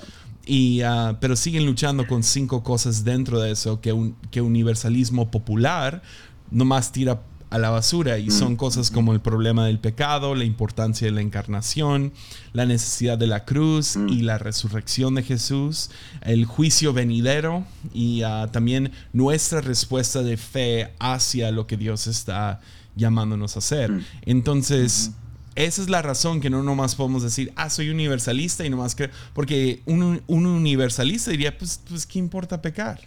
[0.45, 5.31] Y, ah, pero siguen luchando con cinco cosas dentro de eso que, un, que universalismo
[5.31, 6.03] popular
[6.51, 8.57] nomás tira a la basura y son mm.
[8.57, 12.15] cosas como el problema del pecado, la importancia de la encarnación,
[12.55, 14.09] la necesidad de la cruz mm.
[14.09, 15.91] y la resurrección de Jesús,
[16.23, 22.61] el juicio venidero y ah, también nuestra respuesta de fe hacia lo que Dios está
[22.97, 23.93] llamándonos a hacer.
[23.93, 24.05] Mm.
[24.23, 25.11] Entonces,
[25.55, 29.11] esa es la razón que no nomás podemos decir, ah, soy universalista y nomás creo,
[29.35, 32.99] porque un, universalista diría, pues, pues, ¿qué importa pecar?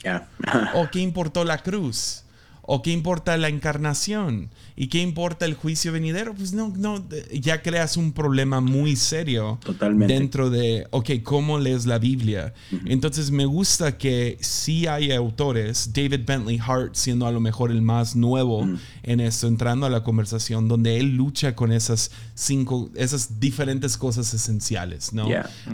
[0.75, 2.24] o ¿qué importó la cruz?
[2.67, 4.49] ¿O qué importa la encarnación?
[4.77, 6.33] ¿Y qué importa el juicio venidero?
[6.33, 10.13] Pues no, no, ya creas un problema muy serio Totalmente.
[10.13, 12.53] dentro de, ok, ¿cómo lees la Biblia?
[12.85, 17.81] Entonces me gusta que sí hay autores, David Bentley Hart siendo a lo mejor el
[17.81, 18.67] más nuevo
[19.03, 24.33] en esto, entrando a la conversación, donde él lucha con esas cinco, esas diferentes cosas
[24.33, 25.27] esenciales, ¿no?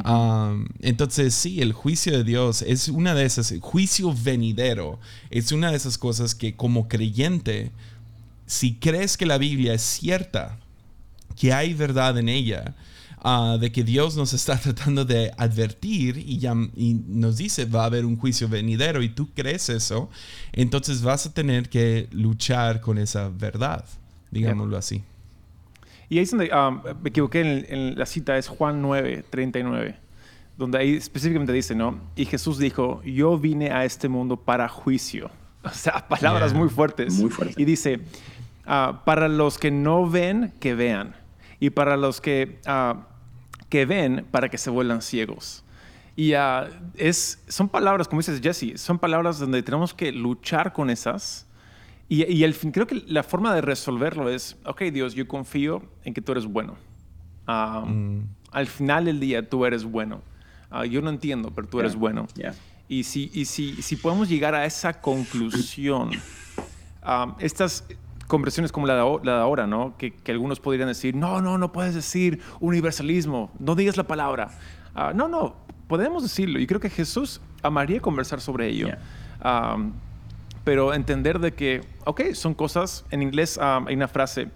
[0.05, 5.71] Um, entonces sí, el juicio de Dios es una de esas, juicio venidero es una
[5.71, 7.71] de esas cosas que como creyente,
[8.51, 10.57] si crees que la Biblia es cierta,
[11.37, 12.75] que hay verdad en ella,
[13.23, 17.85] ah, de que Dios nos está tratando de advertir y, y, nos dice va a
[17.85, 20.09] haber un juicio venidero y tú crees eso,
[20.51, 23.85] entonces vas a tener que luchar con esa verdad,
[24.31, 25.01] digámoslo así.
[26.09, 29.95] Y ahí es donde um, me equivoqué en, en, la cita, es Juan 9, 39,
[30.57, 32.01] donde ahí específicamente dice, ¿no?
[32.17, 35.31] Y Jesús dijo, yo vine a este mundo para juicio.
[35.63, 37.13] O sea, palabras muy fuertes.
[37.13, 37.57] Muy fuertes.
[37.57, 38.01] Y dice,
[38.65, 41.15] Ah, para los que no ven, que vean.
[41.59, 43.07] Y para los que, ah,
[43.69, 45.63] que ven, para que se vuelvan ciegos.
[46.15, 50.89] Y uh, es, son palabras, como dices Jesse, son palabras donde tenemos que luchar con
[50.89, 51.47] esas.
[52.09, 55.81] Y, y el fin, creo que la forma de resolverlo es, ok Dios, yo confío
[56.03, 56.75] en que tú eres bueno.
[57.47, 58.21] Mm.
[58.51, 60.21] Al final del día tú eres bueno.
[60.89, 62.27] yo no entiendo, pero tú eres bueno.
[62.87, 66.11] Y, si, y si, si podemos llegar a esa conclusión,
[67.39, 67.85] estas,
[68.31, 69.93] conversiones como la de, ahora, ¿no?
[69.97, 74.51] Que, algunos podrían decir, no, no, no puedes decir universalismo, no digas la palabra.
[74.95, 75.57] Ah, no, no,
[75.89, 76.57] podemos decirlo.
[76.57, 78.87] Y creo que Jesús amaría conversar sobre ello.
[80.63, 84.47] pero entender de que, ok, son cosas, en inglés hay una frase,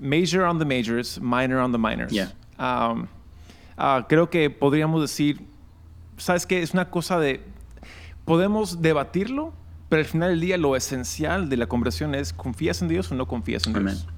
[0.00, 2.14] major on the majors, minor on the minors.
[2.56, 5.40] Ah, creo que podríamos decir,
[6.18, 6.62] ¿sabes qué?
[6.62, 7.42] Es una cosa de,
[8.24, 9.52] podemos debatirlo,
[9.94, 13.14] pero al final del día lo esencial de la conversión es confías en Dios o
[13.14, 14.08] no confías en Dios.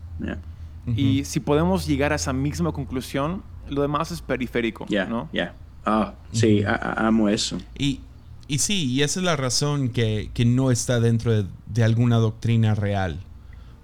[0.87, 5.29] Y si podemos llegar a esa misma conclusión, lo demás es periférico, ¿no?
[5.35, 5.55] Ya.
[5.85, 7.59] Ah, sí, amo eso.
[7.79, 8.01] Y,
[8.49, 12.75] y sí, y esa es la razón que, que no está dentro de, alguna doctrina
[12.75, 13.21] real.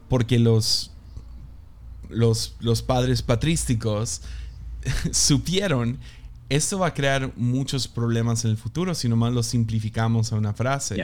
[0.08, 0.92] Porque los,
[2.08, 4.22] los, los padres patrísticos
[5.10, 5.98] supieron
[6.48, 10.54] esto va a crear muchos problemas en el futuro si nomás lo simplificamos a una
[10.54, 10.96] frase.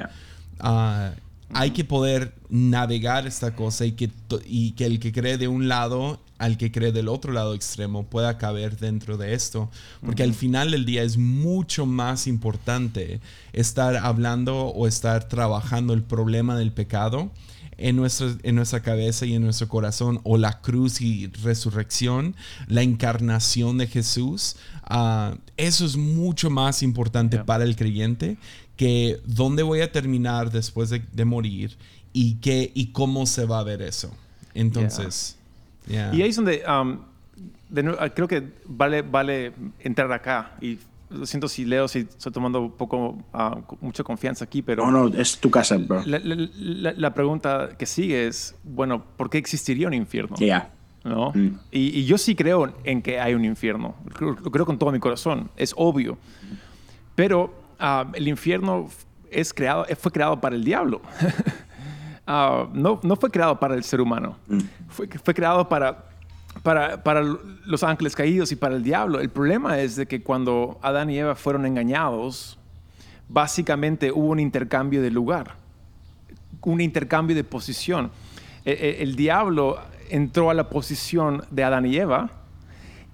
[0.59, 1.13] Ah,
[1.53, 4.11] hay que poder navegar esta cosa y que,
[4.47, 8.05] y que el que cree de un lado al que cree del otro lado extremo
[8.05, 9.71] pueda caber dentro de esto.
[10.05, 13.21] Porque al final del día es mucho más importante
[13.53, 17.31] estar hablando o estar trabajando el problema del pecado
[17.79, 22.35] en nuestra, en nuestra cabeza y en nuestro corazón, o la cruz y resurrección,
[22.67, 28.37] la encarnación de Jesús, ah, eso es mucho más importante para el creyente
[28.77, 31.77] que dónde voy a terminar después de, morir
[32.13, 34.11] y, qué, y cómo se va a ver eso.
[34.55, 35.37] Entonces,
[35.89, 36.99] y ahí es donde um,
[38.15, 40.79] creo que vale, vale entrar acá y
[41.11, 44.91] lo siento si leo, si estoy tomando un poco, uh, mucha confianza aquí, pero...
[44.91, 46.03] No, no, es tu casa, bro.
[46.05, 50.37] La, pregunta que sigue es, bueno, ¿por qué existiría un infierno?
[50.39, 50.71] Ya.
[51.05, 51.33] ¿No?
[51.35, 51.59] Mm.
[51.71, 53.95] Y, yo sí creo en que hay un infierno.
[54.21, 55.51] Lo creo, con todo mi corazón.
[55.57, 56.19] Es obvio.
[57.15, 58.89] Pero uh, el infierno
[59.31, 61.01] es creado, fue creado para el diablo.
[62.27, 64.37] uh, no, no fue creado para el ser humano.
[64.47, 64.59] Mm.
[64.89, 66.08] Fue, fue creado para
[66.63, 69.21] para, para, los ángeles caídos y para el diablo.
[69.21, 72.59] El problema es de que cuando Adán y Eva fueron engañados,
[73.29, 75.57] básicamente hubo un intercambio de lugar,
[76.63, 78.11] un intercambio de posición.
[78.65, 79.79] E, e, el, diablo
[80.11, 82.31] entró a la posición de Adán y Eva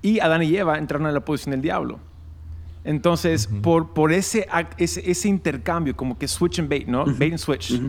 [0.03, 1.99] y Adán y Eva entraron a la posición del diablo.
[2.85, 7.07] Entonces, por, por ese, ese, ese, intercambio, como que switch and bait, ¿no?
[7.07, 7.81] Bait and switch,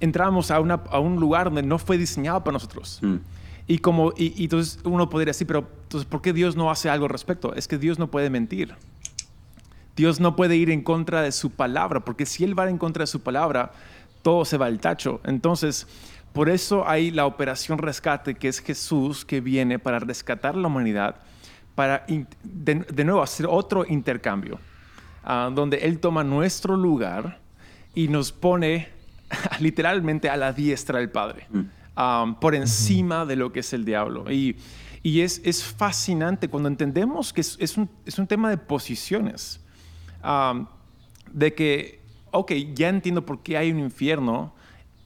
[0.00, 3.02] entramos a, una, a, un lugar donde no fue diseñado para nosotros.
[3.70, 7.04] Y, como, y, entonces uno podría decir, pero entonces, ¿por qué Dios no hace algo
[7.04, 7.54] al respecto?
[7.54, 8.74] Es que Dios no puede mentir.
[9.94, 13.04] Dios no puede ir en contra de su palabra, porque si Él va en contra
[13.04, 13.70] de su palabra,
[14.22, 15.20] todo se va al tacho.
[15.22, 15.86] Entonces,
[16.32, 21.20] por eso hay la operación rescate, que es Jesús que viene para rescatar la humanidad,
[21.76, 22.04] para
[22.42, 24.58] de, nuevo hacer otro intercambio,
[25.22, 27.38] ah, donde Él toma nuestro lugar
[27.94, 28.88] y nos pone
[29.60, 31.46] literalmente a la diestra del Padre.
[31.50, 31.79] Mm.
[32.00, 34.32] Um, por encima de lo que es el diablo.
[34.32, 34.56] Y,
[35.02, 39.60] y es, es, fascinante cuando entendemos que es, es, un, es un, tema de posiciones.
[40.24, 40.66] Um,
[41.30, 44.54] de que, ok, ya entiendo por qué hay un infierno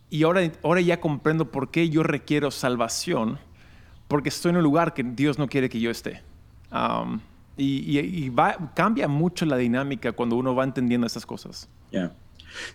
[0.09, 3.41] y ahora, ahora ya comprendo por qué yo requiero salvación,
[4.07, 6.23] porque estoy en un lugar que Dios no quiere que yo esté.
[6.71, 7.19] Um,
[7.57, 11.69] y, y, va, cambia mucho la dinámica cuando uno va entendiendo esas cosas.
[11.91, 12.13] ya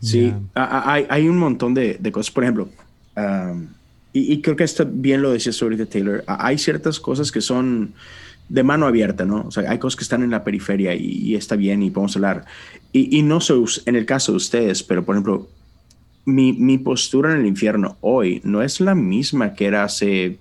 [0.01, 2.31] Sí, hay, hay, un montón de, de cosas.
[2.31, 2.67] Por ejemplo,
[4.11, 7.93] y, creo que esto bien lo decía ahorita Taylor, hay ciertas cosas que son
[8.47, 9.45] de mano abierta, ¿no?
[9.47, 12.45] O sea, hay cosas que están en la periferia y, está bien y podemos hablar.
[12.91, 13.53] Y, no sé
[13.85, 15.47] en el caso de ustedes, pero por ejemplo,
[16.25, 20.39] mi, mi, postura en el infierno hoy no es la misma que era hace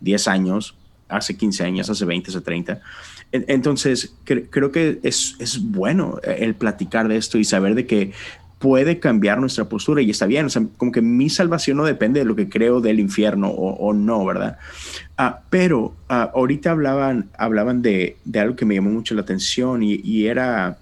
[0.00, 0.74] 10 años,
[1.08, 2.80] hace 15 años, hace 20, hace 30.
[3.32, 8.12] Entonces, creo que es, es bueno el platicar de esto y saber de que
[8.62, 10.46] puede cambiar nuestra postura y está bien.
[10.46, 13.92] O sea, como que mi salvación no depende de lo que creo del infierno o,
[13.92, 14.56] no, ¿verdad?
[15.18, 19.82] Ah, pero ah, ahorita hablaban, hablaban de, de, algo que me llamó mucho la atención
[19.82, 20.78] y, era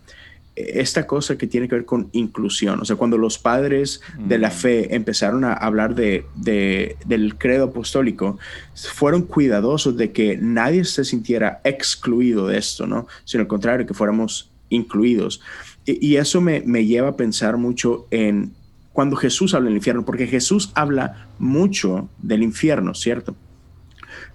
[0.55, 2.81] esta cosa que tiene que ver con inclusión.
[2.81, 4.53] O sea, cuando los padres de la mm.
[4.53, 8.39] fe empezaron a hablar de, de, del credo apostólico,
[8.75, 13.07] fueron cuidadosos de que nadie se sintiera excluido de esto, ¿no?
[13.25, 15.41] Sino al contrario, que fuéramos incluidos.
[15.87, 18.53] Y, eso me, lleva a pensar mucho en
[18.93, 23.35] cuando Jesús habla del infierno, porque Jesús habla mucho del infierno, ¿cierto?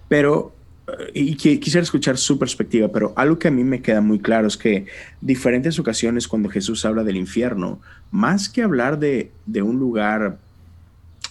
[0.08, 0.54] Pero,
[0.88, 4.48] eh, y quisiera escuchar su perspectiva, pero algo que a mí me queda muy claro
[4.48, 4.86] es que
[5.20, 7.80] diferentes ocasiones cuando Jesús habla del infierno,
[8.10, 9.30] más que hablar de,
[9.62, 10.38] un lugar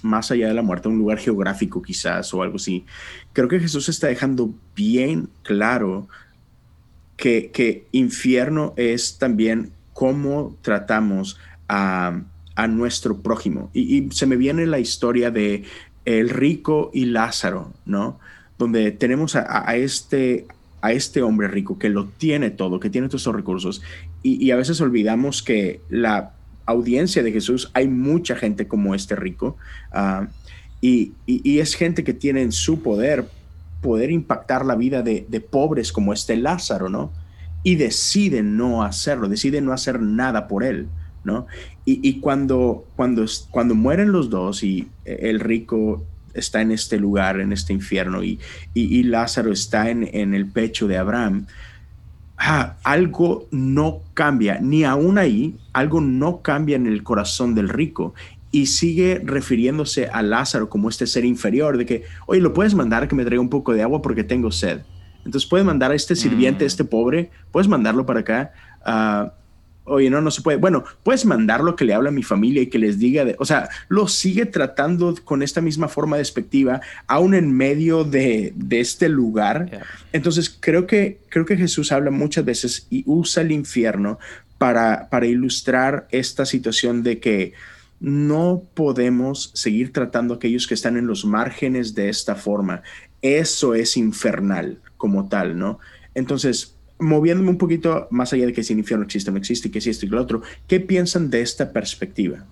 [0.02, 2.86] más allá de la muerte, un lugar geográfico quizás o algo así,
[3.34, 6.08] creo que Jesús está dejando bien claro
[7.18, 12.22] que, que infierno es también cómo tratamos a,
[12.70, 13.72] nuestro prójimo.
[13.74, 15.64] Y, se me viene la historia de
[16.04, 18.20] el rico y Lázaro, ¿no?
[18.58, 20.46] Donde tenemos a, este,
[20.82, 23.82] a este hombre rico que lo tiene todo, que tiene todos esos recursos,
[24.22, 26.34] y, a veces olvidamos que la
[26.66, 29.56] audiencia de Jesús hay mucha gente como este rico,
[29.94, 30.28] ah,
[30.82, 33.26] y, es gente que tiene en su poder
[33.82, 37.12] poder impactar la vida de, de pobres como este Lázaro, ¿no?
[37.66, 40.88] Y decide no hacerlo, decide no hacer nada por él,
[41.24, 41.48] ¿no?
[41.84, 46.04] Y, cuando, cuando, cuando mueren los dos y el rico
[46.36, 48.40] está en este lugar, en este infierno, y,
[48.76, 51.48] y, Lázaro está en, en, el pecho de Abraham,
[52.38, 58.14] ah, algo no cambia, ni aún ahí, algo no cambia en el corazón del rico.
[58.52, 63.08] Y sigue refiriéndose a Lázaro como este ser inferior, de que, oye, lo puedes mandar
[63.08, 64.82] que me traiga un poco de agua porque tengo sed.
[65.26, 66.68] Entonces puedes mandar a este sirviente, mm.
[66.68, 68.54] este pobre, puedes mandarlo para acá.
[68.86, 69.32] Uh,
[69.86, 70.58] oye, no, no se puede.
[70.58, 73.46] Bueno, puedes mandarlo que le hable a mi familia y que les diga, de, o
[73.46, 79.10] sea, lo sigue tratando con esta misma forma despectiva, aún en medio de, de este
[79.10, 79.84] lugar.
[80.12, 84.20] Entonces, creo que, creo que Jesús habla muchas veces y usa el infierno
[84.58, 87.54] para, para ilustrar esta situación de que
[88.00, 92.84] no podemos seguir tratando a aquellos que están en los márgenes de esta forma.
[93.22, 95.80] Eso es infernal como tal, ¿no?
[96.14, 99.82] Entonces, moviéndome un poquito más allá de que si el infierno existe no existe, que
[99.82, 102.46] si esto y lo otro, ¿qué piensan de esta perspectiva?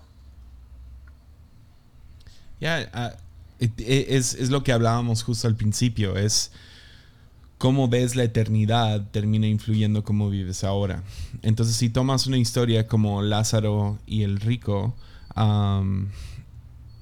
[2.59, 3.13] Ya, ah,
[3.59, 6.51] es, es, lo que hablábamos justo al principio, es
[7.57, 11.03] cómo ves la eternidad termina influyendo cómo vives ahora.
[11.41, 14.95] Entonces, si tomas una historia como Lázaro y el rico,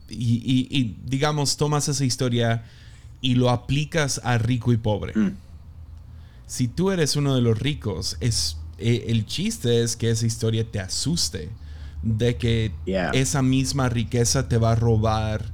[0.10, 2.64] y, digamos, tomas esa historia
[3.22, 5.14] y lo aplicas a rico y pobre.
[5.16, 5.36] Mm.
[6.48, 10.70] Si tú eres uno de los ricos, es, e, el chiste es que esa historia
[10.70, 11.50] te asuste
[12.04, 12.72] de que
[13.14, 15.46] esa misma riqueza te va a robar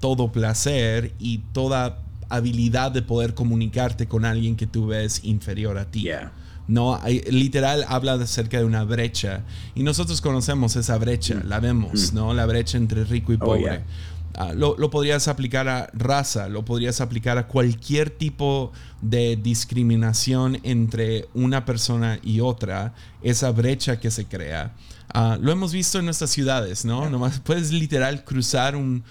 [0.00, 5.90] todo placer y toda habilidad de poder comunicarte con alguien que tú ves inferior a
[5.90, 6.08] ti.
[6.66, 9.42] No, hay, literal habla acerca de una brecha
[9.74, 11.48] y nosotros conocemos esa brecha, mm.
[11.48, 12.16] la vemos, mm.
[12.16, 12.34] ¿no?
[12.34, 13.84] La brecha entre rico y oh, pobre.
[14.36, 21.28] Ah, lo, podrías aplicar a raza, lo podrías aplicar a cualquier tipo de discriminación entre
[21.34, 24.74] una persona y otra, esa brecha que se crea.
[25.12, 27.08] Ah, lo hemos visto en nuestras ciudades, ¿no?
[27.08, 29.04] Nomás puedes literal cruzar un,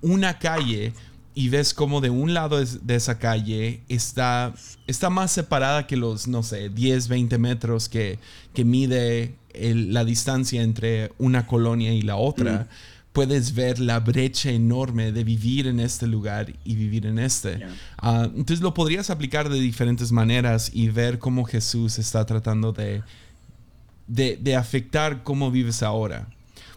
[0.00, 0.94] una calle
[1.34, 4.54] y ves como de un lado de esa calle está,
[4.86, 8.18] está más separada que los, no sé, 10, 20 metros que,
[8.54, 12.68] que mide la distancia entre una colonia y la otra.
[13.14, 17.64] Puedes ver la brecha enorme de vivir en este lugar y vivir en este.
[17.96, 23.02] Ah, entonces lo podrías aplicar de diferentes maneras y ver cómo Jesús está tratando de,
[24.06, 26.28] de, de afectar cómo vives ahora.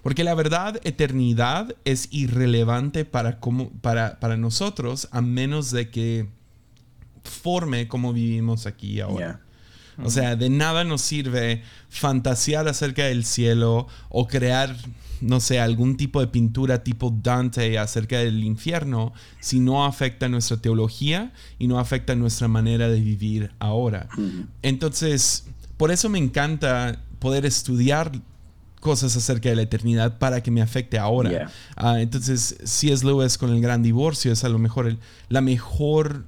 [0.03, 3.39] Porque la verdad, eternidad es irrelevante para,
[3.81, 6.29] para, para nosotros a menos de que
[7.23, 9.41] forme cómo vivimos aquí ahora.
[10.03, 14.75] O sea, de nada nos sirve fantasear acerca del cielo o crear,
[15.21, 20.57] no sé, algún tipo de pintura tipo Dante acerca del infierno si no afecta nuestra
[20.57, 24.07] teología y no afecta nuestra manera de vivir ahora.
[24.61, 25.47] Entonces,
[25.77, 28.11] por eso me encanta poder estudiar
[28.79, 31.51] cosas acerca de la eternidad para que me afecte ahora.
[31.75, 34.97] Ah, entonces, si es Lewis con el gran divorcio, es a lo mejor
[35.29, 36.25] la mejor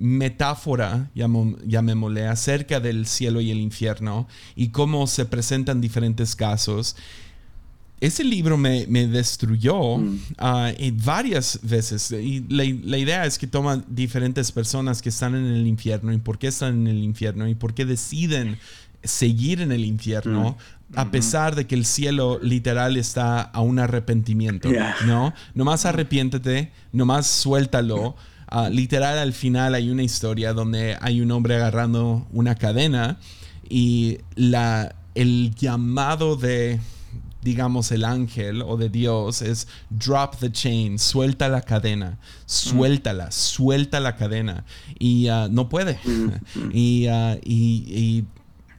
[0.00, 4.26] metáfora, llamémosle, acerca del cielo y el infierno
[4.56, 6.96] y cómo se presentan diferentes casos.
[8.00, 10.18] Ese libro me, destruyó mm.
[10.38, 10.72] ah,
[11.04, 12.10] varias veces.
[12.12, 16.18] Y la, la, idea es que toma diferentes personas que están en el infierno y
[16.18, 18.58] por qué están en el infierno y por qué deciden
[19.02, 20.56] seguir en el infierno
[20.90, 20.98] mm.
[20.98, 24.70] a pesar de que el cielo literal está a un arrepentimiento,
[25.06, 25.32] ¿no?
[25.54, 28.16] Nomás arrepiéntete, nomás suéltalo.
[28.50, 33.18] Ah, literal al final hay una historia donde hay un hombre agarrando una cadena
[33.68, 36.80] y la, el llamado de
[37.42, 44.00] digamos, el ángel o de Dios es drop the chain, suelta la cadena, suéltala, suelta
[44.00, 44.64] la cadena.
[44.98, 45.98] Y ah, no puede.
[46.72, 48.24] Y, ah, y, y,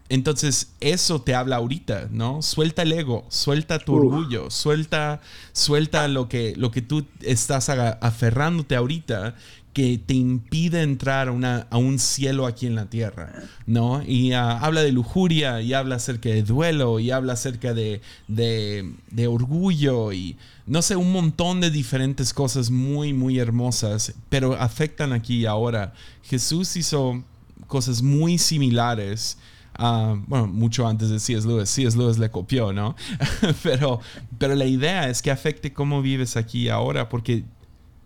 [0.10, 2.42] entonces, eso te habla ahorita, ¿no?
[2.42, 5.22] Suelta el ego, suelta tu orgullo, suelta,
[5.54, 9.36] suelta lo que, lo que tú estás aferrándote ahorita
[9.74, 14.04] que te impide entrar a, una, a un cielo aquí en la tierra, ¿no?
[14.06, 19.28] Y ah, habla de lujuria, y habla acerca de duelo, y habla acerca de, de,
[19.28, 25.42] orgullo, y no sé, un montón de diferentes cosas muy, muy hermosas, pero afectan aquí
[25.42, 25.94] y ahora.
[26.24, 27.24] Jesús hizo
[27.68, 29.38] cosas muy similares
[29.84, 31.48] Ah, bueno, mucho antes de C.S.
[31.48, 31.70] Lewis.
[31.70, 31.98] C.S.
[31.98, 32.96] Lewis le copió, ¿no?
[33.64, 34.00] pero,
[34.38, 37.46] pero la idea es que afecte cómo vives aquí ahora, porque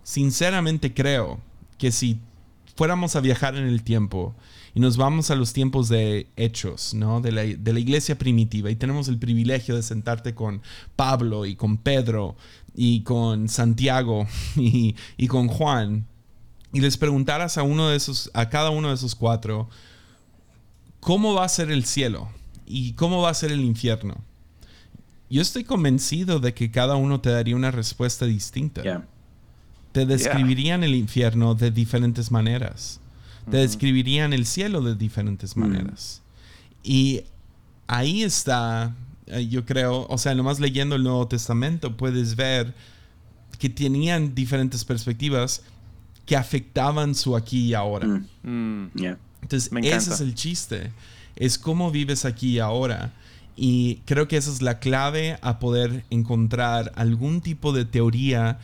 [0.04, 1.40] sinceramente creo
[1.78, 2.20] que si
[2.76, 4.36] fuéramos a viajar en el tiempo
[4.74, 7.22] y nos vamos a los tiempos de hechos, ¿no?
[7.22, 10.62] De la, iglesia primitiva y tenemos el privilegio de sentarte con
[10.96, 12.36] Pablo y con Pedro
[12.76, 16.06] y con Santiago y con Juan
[16.76, 19.70] y les preguntaras a uno de esos, a cada uno de esos cuatro,
[21.00, 22.28] cómo va a ser el cielo
[22.66, 24.18] y cómo va a ser el infierno.
[25.30, 29.08] Yo estoy convencido de que cada uno te daría una respuesta distinta.
[29.96, 33.00] Te describirían el infierno de diferentes maneras.
[33.50, 35.60] Te describirían el cielo de diferentes mm.
[35.62, 36.22] maneras.
[36.84, 37.22] Y
[37.88, 38.94] ahí está,
[39.28, 42.74] eh, yo creo, o sea, nomás leyendo el Nuevo Testamento puedes ver
[43.58, 45.62] que tenían diferentes perspectivas
[46.26, 48.06] que afectaban su aquí y ahora.
[48.06, 48.28] Mm.
[48.44, 48.92] Mm.
[49.44, 50.92] Entonces, ese es el chiste.
[51.38, 53.14] Es cómo vives aquí y ahora.
[53.56, 58.60] Y creo que esa es la clave a poder encontrar algún tipo de teoría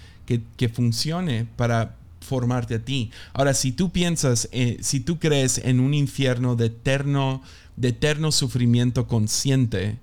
[0.56, 3.12] que, funcione para formarte a ti.
[3.34, 7.42] Ahora, si tú piensas, eh, si tú crees en un infierno de eterno,
[7.76, 9.98] de eterno sufrimiento consciente,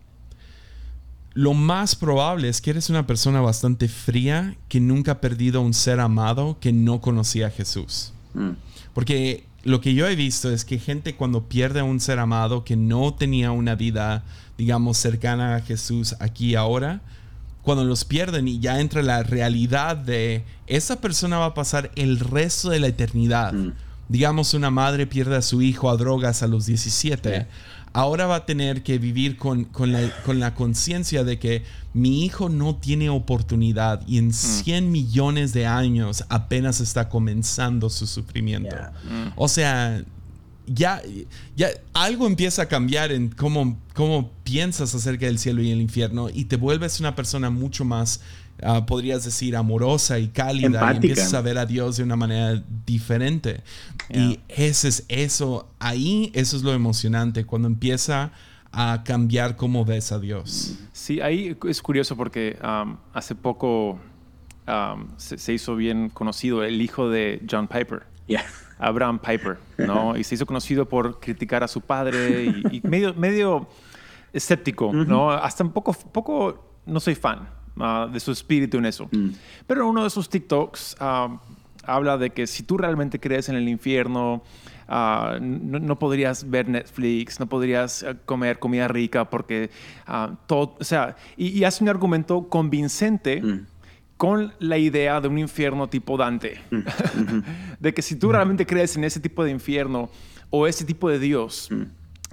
[1.35, 5.72] lo más probable es que eres una persona bastante fría que nunca ha perdido un
[5.72, 8.12] ser amado que no conocía a Jesús.
[8.35, 8.51] Mm.
[8.93, 12.64] Porque lo que yo he visto es que gente cuando pierde a un ser amado
[12.64, 14.24] que no tenía una vida,
[14.57, 17.03] digamos, cercana a Jesús aquí y ahora,
[17.69, 22.19] cuando los pierden y ya entra la realidad de esa persona va a pasar el
[22.19, 23.53] resto de la eternidad.
[23.53, 23.75] Mm.
[24.09, 27.47] Digamos, una madre pierde a su hijo a drogas a los 17
[27.93, 31.62] ahora va a tener que vivir con, con la, conciencia de que
[31.93, 34.91] mi hijo no tiene oportunidad y en 100 mm.
[34.91, 38.77] millones de años apenas está comenzando su sufrimiento.
[38.77, 39.33] Mm.
[39.37, 40.03] O sea,
[40.73, 41.03] ya,
[41.57, 46.29] ya algo empieza a cambiar en cómo, cómo piensas acerca del cielo y el infierno
[46.33, 48.21] y te vuelves una persona mucho más
[48.61, 52.62] Ah, podrías decir, amorosa y cálida y empiezas a ver a Dios de una manera
[52.85, 53.62] diferente.
[54.11, 58.33] Y ese es eso, ahí eso es lo emocionante, cuando empieza
[58.73, 60.77] a cambiar cómo ves a Dios.
[60.93, 64.01] Sí, ahí es curioso porque um, hace poco
[64.66, 68.03] um, se, hizo bien conocido el hijo de John Piper.
[68.79, 70.16] Abraham Piper, ¿no?
[70.16, 73.68] y se hizo conocido por criticar a su padre y, medio, medio
[74.33, 75.31] escéptico, ¿no?
[75.31, 77.49] Hasta un poco, poco, no soy fan,
[77.81, 79.09] Ah, de su espíritu en eso.
[79.12, 79.31] Mm.
[79.66, 81.41] Pero uno de sus TikToks ah,
[81.85, 84.43] habla de que si tú realmente crees en el infierno,
[84.89, 89.70] ah, no, podrías ver Netflix, no podrías comer comida rica porque
[90.47, 93.41] todo, o sea, y, hace un argumento convincente.
[93.43, 93.66] Mm.
[94.19, 96.61] Con la idea de un infierno tipo Dante.
[96.71, 97.39] Mm.
[97.81, 100.11] de que si tú realmente crees en ese tipo de infierno
[100.51, 101.71] o ese tipo de Dios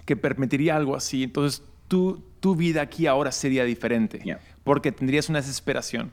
[0.04, 4.22] que permitiría algo así, entonces tu, tu vida aquí ahora sería diferente
[4.66, 6.12] porque tendrías una desesperación.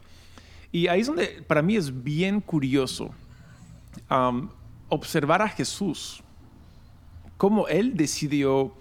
[0.70, 3.10] Y ahí es donde para mí es bien curioso
[4.88, 6.22] observar a Jesús,
[7.38, 8.74] cómo Él decidió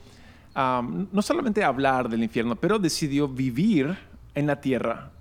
[0.56, 3.98] no solamente hablar del infierno, pero decidió vivir
[4.36, 5.12] en la tierra,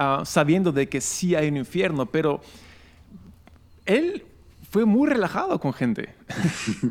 [0.00, 2.40] ah, sabiendo de que sí hay un infierno, pero
[3.84, 4.24] Él
[4.70, 6.14] fue muy relajado con gente.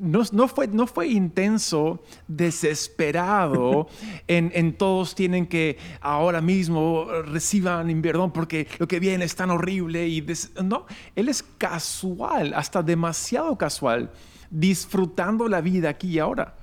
[0.00, 3.88] No, fue, no fue intenso, desesperado,
[4.26, 10.08] en, todos tienen que ahora mismo reciban invierno porque lo que viene es tan horrible.
[10.08, 10.26] Y
[10.64, 14.10] no, él es casual, hasta demasiado casual,
[14.50, 16.54] disfrutando la vida aquí y ahora.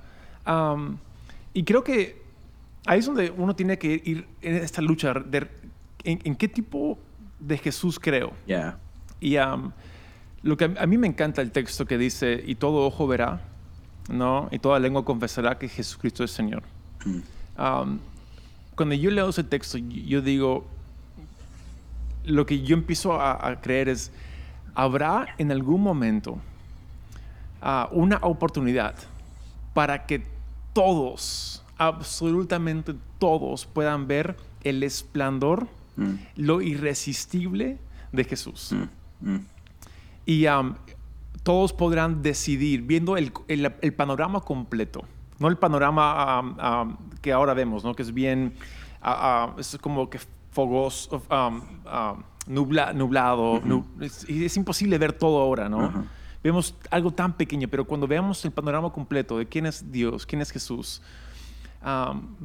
[1.53, 2.21] y creo que
[2.87, 5.47] ahí es donde uno tiene que ir en esta lucha de
[6.03, 6.97] en, qué tipo
[7.39, 8.33] de Jesús creo.
[8.45, 8.77] Yeah.
[9.19, 9.37] Y
[10.43, 13.41] lo que a mí me encanta el texto que dice, y todo ojo verá,
[14.09, 14.49] ¿no?
[14.51, 16.63] Y toda lengua confesará que Jesucristo es Señor.
[17.03, 17.97] Mm.
[18.75, 20.67] cuando yo leo ese texto, yo digo,
[22.25, 24.11] lo que yo empiezo a, creer es,
[24.75, 26.37] habrá en algún momento
[27.61, 28.95] ah, una oportunidad
[29.73, 30.23] para que
[30.73, 36.13] todos, absolutamente todos, puedan ver el esplendor, mm.
[36.37, 37.77] lo irresistible
[38.11, 38.75] de Jesús.
[39.21, 39.37] Mm,
[40.25, 40.45] y
[41.43, 43.31] todos podrán decidir viendo el,
[43.95, 45.03] panorama completo,
[45.39, 47.95] no el panorama que ahora vemos, ¿no?
[47.95, 48.53] que es bien,
[49.57, 50.19] es como que
[50.51, 51.23] fogoso,
[52.47, 53.61] nublado,
[54.27, 56.05] y es, imposible ver todo ahora, ¿no?
[56.43, 60.41] Vemos algo tan pequeño, pero cuando veamos el panorama completo de quién es Dios, quién
[60.41, 61.01] es Jesús,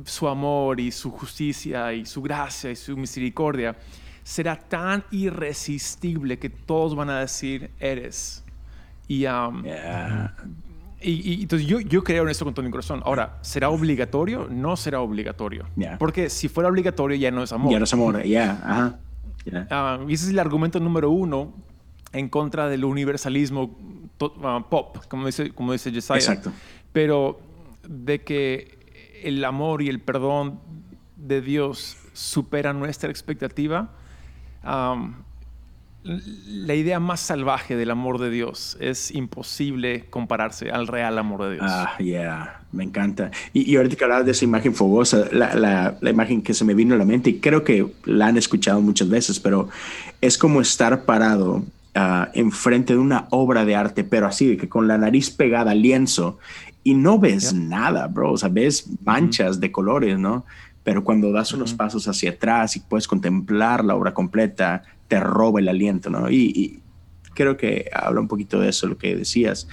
[0.04, 3.76] su amor y su justicia y su gracia y su misericordia,
[4.22, 8.42] será tan irresistible que todos van a decir, eres.
[9.08, 9.62] Y, um,
[11.00, 13.02] y, entonces yo, yo, creo en esto con todo mi corazón.
[13.04, 14.48] Ahora, ¿será obligatorio?
[14.50, 15.66] No será obligatorio.
[15.98, 17.72] Porque si fuera obligatorio ya no es amor.
[17.72, 18.98] Ya no es amor, ya.
[19.70, 21.52] Ah, y ese es el argumento número uno
[22.12, 23.78] en contra del universalismo
[24.20, 26.16] uh, pop, como dice, como dice Jesiah.
[26.16, 26.50] Exacto.
[26.92, 27.38] Pero
[27.86, 28.75] de que
[29.26, 30.60] el amor y el perdón
[31.16, 33.90] de Dios superan nuestra expectativa,
[36.04, 41.54] la idea más salvaje del amor de Dios es imposible compararse al real amor de
[41.54, 41.66] Dios.
[41.68, 43.32] Ah, yeah, me encanta.
[43.52, 47.04] Y, ahorita que de esa imagen fogosa, la, imagen que se me vino a la
[47.04, 49.68] mente, y creo que la han escuchado muchas veces, pero
[50.20, 51.64] es como estar parado
[51.96, 55.72] uh, enfrente de una obra de arte, pero así, de que con la nariz pegada
[55.72, 56.38] al lienzo,
[56.84, 60.44] y no ves nada, bro, o sea, ves manchas de colores, ¿no?
[60.86, 65.58] pero cuando das unos pasos hacia atrás y puedes contemplar la obra completa, te roba
[65.58, 66.30] el aliento, ¿no?
[66.30, 66.80] Y,
[67.34, 69.66] creo que habla un poquito de eso, lo que decías.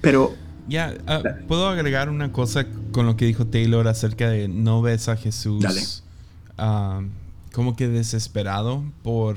[0.00, 0.34] pero...
[0.66, 5.08] Ya, ah, ¿puedo agregar una cosa con lo que dijo Taylor acerca de no ves
[5.08, 7.08] a Jesús Dale.
[7.52, 9.36] como que desesperado por,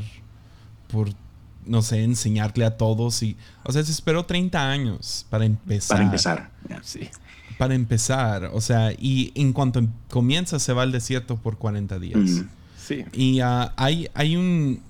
[0.88, 1.10] por,
[1.66, 5.97] no sé, enseñarle a todos y, o sea, se esperó 30 años para empezar.
[5.97, 6.51] Para empezar,
[6.84, 7.09] sí
[7.62, 12.41] para empezar, o sea, y en cuanto comienza se va al desierto por 40 días.
[12.76, 13.05] Sí.
[13.14, 14.82] Y ah, hay, hay, un,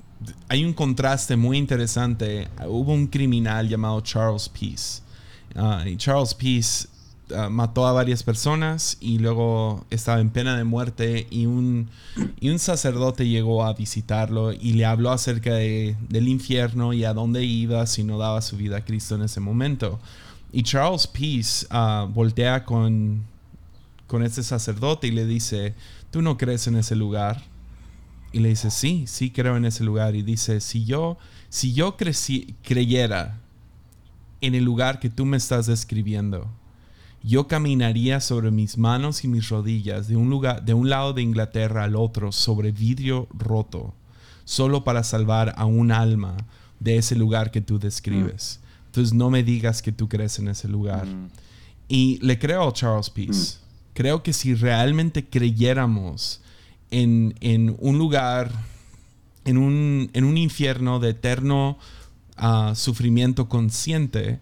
[0.48, 2.48] hay un contraste muy interesante.
[2.66, 5.02] Hubo un criminal llamado Charles Peace.
[5.54, 6.88] Ah, y Charles Peace
[7.36, 11.90] ah, mató a varias personas y luego estaba en pena de muerte y un,
[12.40, 17.14] y un sacerdote llegó a visitarlo y le habló acerca de, del infierno y a
[17.14, 20.00] dónde iba si no daba su vida a Cristo en ese momento.
[20.52, 23.24] Y Charles Peace uh, voltea con,
[24.08, 25.74] con este sacerdote y le dice,
[26.12, 27.42] ¿tú no crees en ese lugar?
[28.34, 30.16] Y le dice, sí, sí creo en ese lugar.
[30.16, 31.18] Y dice, si yo,
[31.50, 33.40] si yo creyera
[34.42, 36.50] en el lugar que tú me estás describiendo,
[37.24, 41.22] yo caminaría sobre mis manos y mis rodillas de un, lugar, de un lado de
[41.22, 43.94] Inglaterra al otro sobre vidrio roto,
[44.44, 46.38] solo para salvar a un alma
[46.80, 48.60] de ese lugar que tú describes.
[48.88, 51.06] Entonces no me digas que tú crees en ese lugar.
[51.06, 51.30] Mm.
[51.88, 53.58] Y le creo a Charles Peace.
[53.58, 53.62] Mm.
[53.94, 56.42] Creo que si realmente creyéramos
[56.90, 58.52] en, un lugar,
[59.46, 61.78] en un, en un, infierno de eterno
[62.36, 64.40] ah, sufrimiento consciente,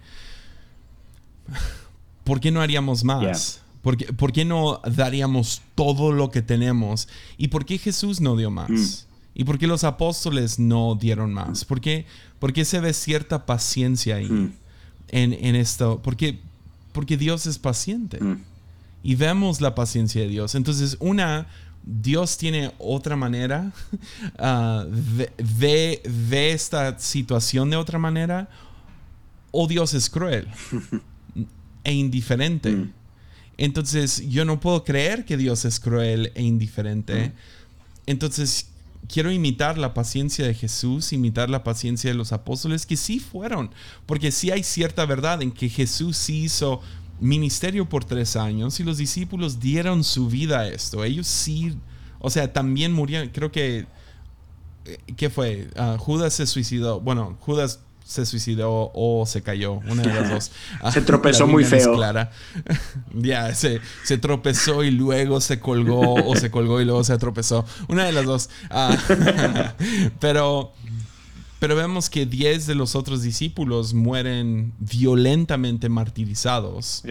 [2.24, 3.62] ¿por qué no haríamos más?
[3.82, 7.08] ¿Por, qué, no daríamos todo lo que tenemos?
[7.38, 8.70] ¿Y por qué Jesús no dio más?
[8.70, 9.40] Mm.
[9.40, 11.64] ¿Y por qué los apóstoles no dieron más?
[11.64, 12.06] ¿Por qué,
[12.40, 14.54] porque se ve cierta paciencia ahí mm.
[15.10, 16.02] en, esto?
[16.04, 16.40] Porque,
[16.92, 18.22] porque Dios es paciente.
[18.22, 18.44] Mm.
[19.02, 20.56] Y vemos la paciencia de Dios.
[20.56, 21.48] Entonces, una,
[21.84, 23.72] Dios tiene otra manera,
[24.40, 28.50] uh, ve, ve, esta situación de otra manera,
[29.52, 30.48] o Dios es cruel
[31.84, 32.72] e indiferente.
[32.72, 32.94] Mm.
[33.58, 37.34] Entonces, yo no puedo creer que Dios es cruel e indiferente.
[38.06, 38.68] Entonces,
[39.08, 43.72] quiero imitar la paciencia de Jesús, imitar la paciencia de los apóstoles, que sí fueron,
[44.06, 46.82] porque sí hay cierta verdad en que Jesús sí hizo
[47.20, 51.04] ministerio por tres años y los discípulos dieron su vida a esto.
[51.04, 51.76] Ellos sí,
[52.20, 53.88] o sea, también murieron, creo que,
[54.86, 55.70] eh, ¿qué fue?
[55.76, 60.52] Ah, Judas se suicidó, bueno, Judas se suicidó o se cayó, una de las dos.
[60.92, 61.94] se tropezó muy feo.
[61.94, 62.32] Clara.
[63.14, 67.66] ya, se, se, tropezó y luego se colgó o se colgó y luego se tropezó.
[67.88, 68.50] Una de las dos.
[68.72, 68.98] Ah,
[70.20, 70.74] pero,
[71.60, 77.04] pero vemos que 10 de los otros discípulos mueren violentamente martirizados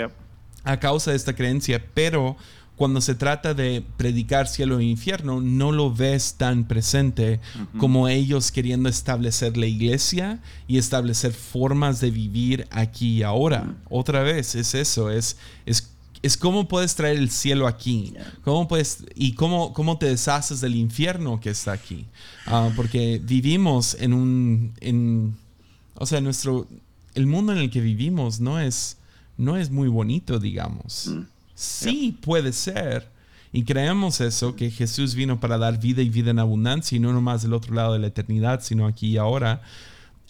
[0.65, 2.37] a causa de esta creencia, pero
[2.79, 7.41] cuando se trata de predicar cielo e infierno, no lo ves tan presente
[7.77, 13.75] como ellos queriendo establecer la iglesia y establecer formas de vivir aquí y ahora.
[13.91, 15.91] Otra vez, es eso, es, es,
[16.23, 18.15] es cómo puedes traer el cielo aquí,
[18.45, 22.07] cómo puedes, y cómo, cómo te deshaces del infierno que está aquí.
[22.47, 25.37] Ah, porque vivimos en un, en,
[25.97, 26.69] o sea, nuestro,
[27.17, 28.99] el mundo en el que vivimos no es,
[29.37, 31.09] no es muy bonito, digamos.
[31.09, 31.38] Mm.
[31.59, 33.11] Sí, puede ser.
[33.53, 37.13] Y creemos eso, que Jesús vino para dar vida y vida en abundancia y no
[37.13, 39.61] nomás del otro lado de la eternidad, sino aquí y ahora.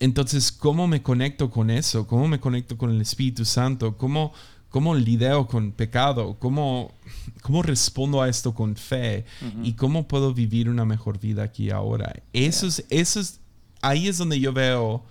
[0.01, 2.07] Entonces, ¿cómo me conecto con eso?
[2.07, 3.99] ¿Cómo me conecto con el Espíritu Santo?
[3.99, 4.33] ¿Cómo,
[4.71, 6.39] cómo lidio con pecado?
[6.39, 6.95] ¿Cómo,
[7.43, 9.27] ¿Cómo respondo a esto con fe?
[9.63, 12.23] ¿Y cómo puedo vivir una mejor vida aquí y ahora?
[12.33, 13.39] Eso es, eso es,
[13.83, 15.05] ahí es donde yo veo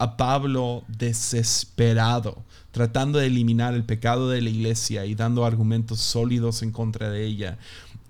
[0.00, 6.62] a Pablo desesperado tratando de eliminar el pecado de la iglesia y dando argumentos sólidos
[6.62, 7.58] en contra de ella.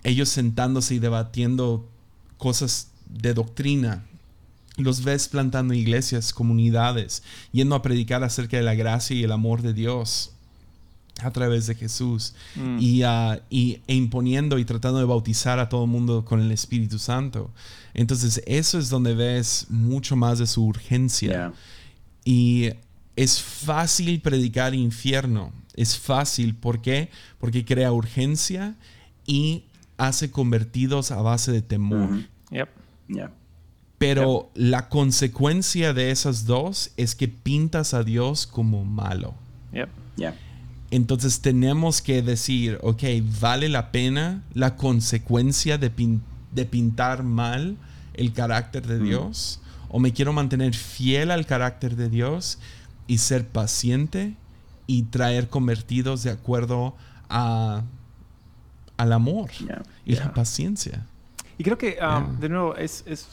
[0.05, 1.89] Ellos sentándose y debatiendo
[2.39, 4.05] cosas de doctrina.
[4.77, 7.23] Los ves plantando iglesias, comunidades,
[7.53, 10.33] yendo a predicar acerca de la gracia y el amor de Dios
[11.23, 12.79] a través de Jesús mm.
[12.81, 17.51] y, e imponiendo y tratando de bautizar a todo el mundo con el Espíritu Santo.
[17.93, 21.53] Entonces eso es donde ves mucho más de su urgencia.
[22.25, 22.71] Y
[23.17, 25.53] es fácil predicar infierno.
[25.75, 26.55] Es fácil.
[26.55, 27.11] ¿Por qué?
[27.39, 28.77] Porque crea urgencia
[29.27, 29.65] y
[29.97, 32.21] hace convertidos a base de temor.
[33.99, 39.35] Pero la consecuencia de esas dos es que pintas a Dios como malo.
[40.91, 43.03] Entonces tenemos que decir, ok,
[43.41, 45.93] ¿vale la pena la consecuencia de,
[46.53, 47.77] de pintar mal
[48.15, 49.61] el carácter de Dios?
[49.91, 52.59] ¿O me quiero mantener fiel al carácter de Dios?
[53.11, 54.37] y ser paciente
[54.87, 56.95] y traer convertidos de acuerdo
[57.29, 57.83] a,
[58.97, 59.51] al amor
[60.07, 61.05] y la paciencia.
[61.59, 63.29] Y creo que, um, de nuevo, es, es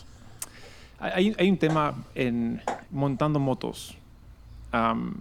[1.00, 3.96] hay, hay, un tema en montando motos.
[4.74, 5.14] Um,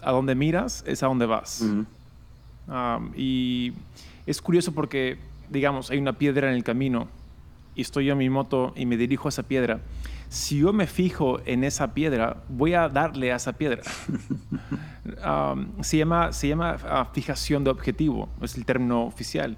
[0.00, 1.60] a donde miras es a donde vas.
[1.60, 3.74] Um, y
[4.24, 5.18] es curioso porque,
[5.50, 7.06] digamos, hay una piedra en el camino
[7.74, 9.80] y estoy yo en mi moto y me dirijo a esa piedra
[10.30, 13.82] si yo me fijo en esa piedra, voy a darle a esa piedra.
[15.26, 19.56] Um, se llama, se llama ah, fijación de objetivo, es el término oficial.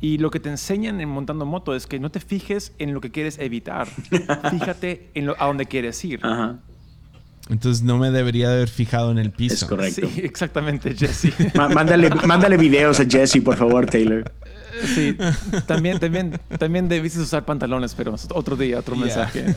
[0.00, 3.00] Y lo que te enseñan en montando moto es que no te fijes en lo
[3.00, 3.86] que quieres evitar,
[4.50, 6.20] fíjate en a dónde quieres ir.
[7.48, 9.54] Entonces no me debería haber fijado en el piso.
[9.54, 10.08] Es correcto.
[10.12, 11.32] Sí, exactamente, Jesse.
[11.54, 14.24] mándale, mándale videos a Jesse, por favor, Taylor.
[14.82, 15.16] Sí,
[15.66, 19.54] también, también, también debiste usar pantalones, pero otro día, otro mensaje.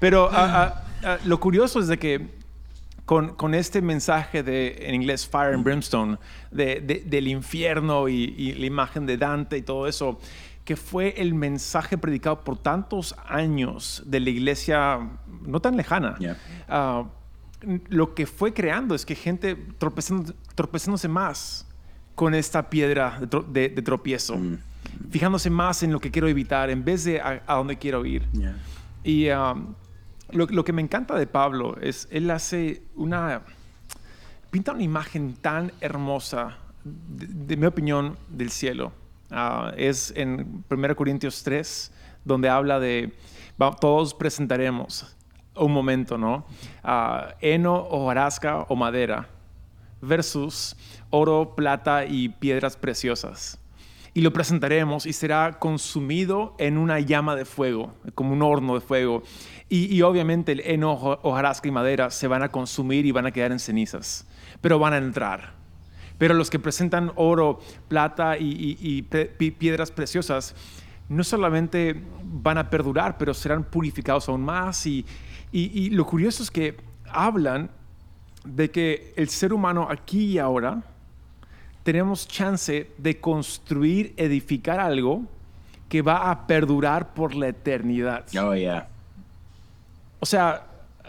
[0.00, 2.42] pero ah, ah, lo curioso es de que
[3.04, 6.18] con, este mensaje de, en inglés, Fire and Brimstone,
[6.50, 10.18] del infierno y, la imagen de Dante y todo eso,
[10.64, 15.10] que fue el mensaje predicado por tantos años de la iglesia
[15.42, 16.16] no tan lejana.
[16.68, 17.04] Ah,
[17.88, 21.66] lo que fue creando es que gente tropezándose más
[22.14, 24.58] con esta piedra de, tropiezo, mm.
[25.10, 28.28] fijándose más en lo que quiero evitar en vez de a, dónde quiero ir.
[29.04, 29.54] Y ah,
[30.30, 33.42] lo, que me encanta de Pablo es, él hace una,
[34.50, 38.92] pinta una imagen tan hermosa, de, mi opinión, del cielo.
[39.30, 41.92] Ah, es en 1 Corintios 3,
[42.24, 43.12] donde habla de,
[43.80, 45.16] todos presentaremos
[45.54, 46.46] un momento, ¿no?
[46.82, 49.28] Uh, heno o arasca o madera
[50.02, 50.76] versus
[51.08, 53.58] oro, plata y piedras preciosas.
[54.14, 58.82] Y lo presentaremos y será consumido en una llama de fuego, como un horno de
[58.82, 59.22] fuego.
[59.70, 63.52] Y, obviamente el heno, hojarasca y madera se van a consumir y van a quedar
[63.52, 64.26] en cenizas,
[64.60, 65.54] pero van a entrar.
[66.18, 69.02] Pero los que presentan oro, plata y,
[69.58, 70.54] piedras preciosas,
[71.08, 74.86] no solamente van a perdurar, pero serán purificados aún más.
[74.86, 75.06] Y,
[75.90, 76.76] lo curioso es que
[77.08, 77.70] hablan
[78.44, 80.82] de que el ser humano aquí y ahora
[81.82, 85.22] tenemos chance de construir, edificar algo
[85.88, 88.24] que va a perdurar por la eternidad.
[88.40, 88.88] Oh, yeah.
[90.20, 90.66] O sea,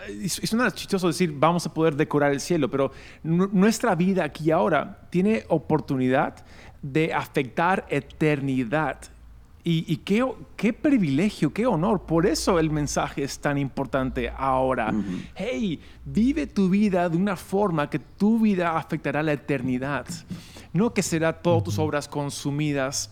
[0.08, 2.92] es, una chistoso decir vamos a poder decorar el cielo, pero
[3.24, 6.44] nuestra vida aquí y ahora tiene oportunidad
[6.82, 8.98] de afectar eternidad.
[9.66, 10.26] Y, qué,
[10.58, 12.02] qué, privilegio, qué honor.
[12.02, 14.94] Por eso el mensaje es tan importante ahora.
[15.36, 20.06] Hey, vive tu vida de una forma que tu vida afectará la eternidad.
[20.74, 23.10] No que será todas tus obras consumidas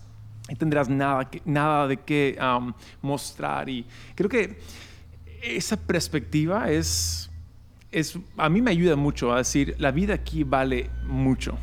[0.50, 3.70] y tendrás nada, nada de qué um, mostrar.
[3.70, 3.86] Y
[4.16, 4.60] creo que
[5.42, 7.32] esa perspectiva es,
[7.92, 11.58] es, a mí me ayuda mucho a decir, la vida aquí vale mucho.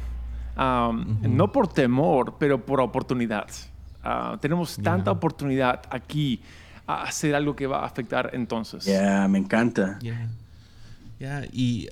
[0.56, 3.48] No por temor, pero por oportunidad.
[4.02, 6.40] Ah, tenemos tanta oportunidad aquí
[6.86, 8.84] a hacer algo que va a afectar entonces.
[8.84, 9.98] Ya, me encanta.
[11.20, 11.88] Ya, y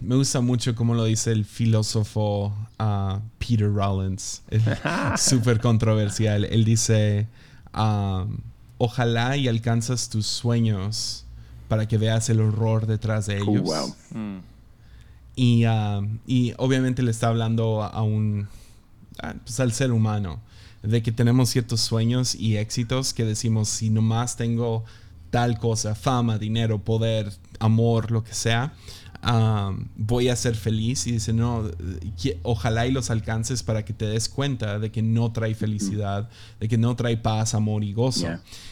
[0.00, 4.42] me gusta mucho como lo dice el filósofo uh, Peter Rollins.
[5.16, 6.44] Súper controversial.
[6.44, 7.26] Él dice
[8.78, 11.24] ojalá y alcanzas tus sueños
[11.68, 13.96] para que veas el horror detrás de ellos.
[14.10, 14.38] Mm.
[15.34, 18.48] Um, y, obviamente le está hablando a un,
[19.44, 20.40] pues al ser humano,
[20.82, 24.84] de que tenemos ciertos sueños y éxitos que decimos, si nomás tengo
[25.30, 28.74] tal cosa, fama, dinero, poder, amor, lo que sea,
[29.96, 31.06] voy a ser feliz.
[31.06, 31.70] Y dice, no,
[32.42, 36.28] ojalá y los alcances para que te des cuenta de que no trae felicidad,
[36.60, 38.28] de que no trae paz, amor y gozo.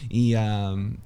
[0.09, 0.33] Y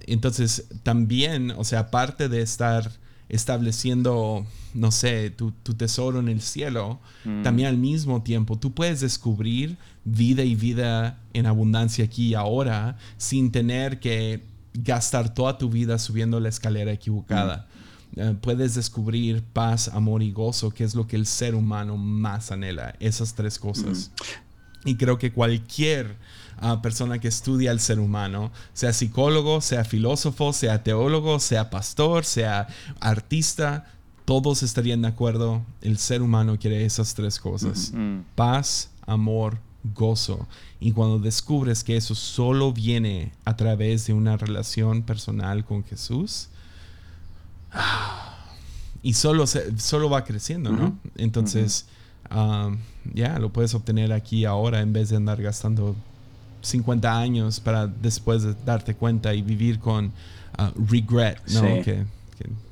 [0.08, 2.92] entonces también, o sea, aparte de estar
[3.30, 7.44] estableciendo, no sé, tu, tesoro en el cielo, mm.
[7.44, 12.98] también al mismo tiempo tú puedes descubrir vida y vida en abundancia aquí y ahora
[13.18, 17.68] sin tener que gastar toda tu vida subiendo la escalera equivocada.
[18.16, 22.52] Eh, puedes descubrir paz, amor y gozo, que es lo que el ser humano más
[22.52, 24.12] anhela, esas tres cosas.
[24.86, 26.16] Y creo que cualquier
[26.60, 32.26] ah, persona que estudia al ser humano, sea psicólogo, sea filósofo, sea teólogo, sea pastor,
[32.26, 32.68] sea
[33.00, 33.86] artista,
[34.26, 37.94] todos estarían de acuerdo, el ser humano quiere esas tres cosas.
[38.36, 39.60] Paz, amor,
[39.94, 40.48] gozo.
[40.80, 46.50] Y cuando descubres que eso solo viene a través de una relación personal con Jesús,
[49.04, 50.98] y solo, solo va creciendo, ¿no?
[51.16, 51.86] Entonces,
[52.36, 52.78] um,
[53.14, 55.96] ya, lo puedes obtener aquí ahora en vez de andar gastando
[56.66, 61.62] 50 años para después de darte cuenta y vivir con uh, regret, ¿no?
[61.84, 62.04] Que,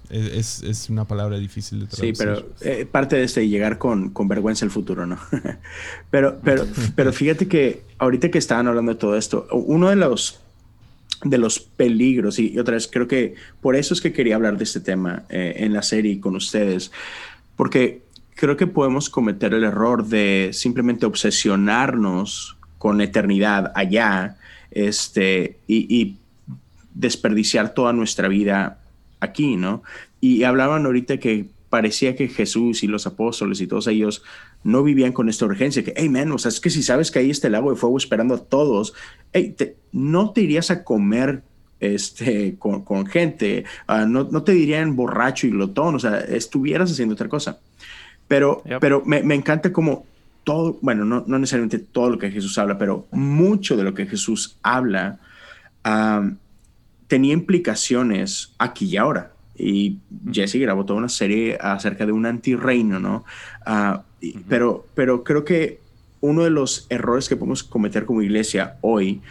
[0.10, 2.16] es, una palabra difícil de traducir.
[2.16, 5.18] Sí, pero eh, parte de este llegar con, con vergüenza el futuro, ¿no?
[6.12, 10.40] pero, pero, pero fíjate que ahorita que estaban hablando de todo esto, uno de los
[11.24, 12.40] de los peligros.
[12.40, 15.56] Y, otra vez, creo que por eso es que quería hablar de este tema eh,
[15.58, 16.92] en la serie con ustedes,
[17.56, 18.02] porque
[18.36, 24.36] creo que podemos cometer el error de simplemente obsesionarnos con eternidad allá
[24.70, 26.18] este, y,
[26.94, 28.82] desperdiciar toda nuestra vida
[29.22, 29.84] aquí, ¿no?
[30.20, 34.22] Y hablaban ahorita que parecía que Jesús y los apóstoles y todos ellos
[34.66, 37.20] no vivían con esta urgencia, que, hey, man, o sea, es que si sabes que
[37.20, 38.94] ahí está el agua de fuego esperando a todos,
[39.32, 39.56] hey,
[39.94, 41.42] no te irías a comer
[41.80, 47.14] este, con, gente, ah, no, no, te dirían borracho y glotón, o sea, estuvieras haciendo
[47.14, 47.60] otra cosa.
[48.28, 50.06] Pero, pero me, me, encanta como
[50.44, 54.06] todo, bueno, no, no, necesariamente todo lo que Jesús habla, pero mucho de lo que
[54.06, 55.20] Jesús habla
[57.08, 59.34] tenía implicaciones aquí y ahora.
[59.56, 59.98] Y
[60.32, 63.24] Jesse grabó toda una serie acerca de un antirreino, ¿no?
[63.66, 64.04] Ah,
[64.48, 65.80] pero, pero creo que
[66.22, 69.22] uno de los errores que podemos cometer como iglesia hoy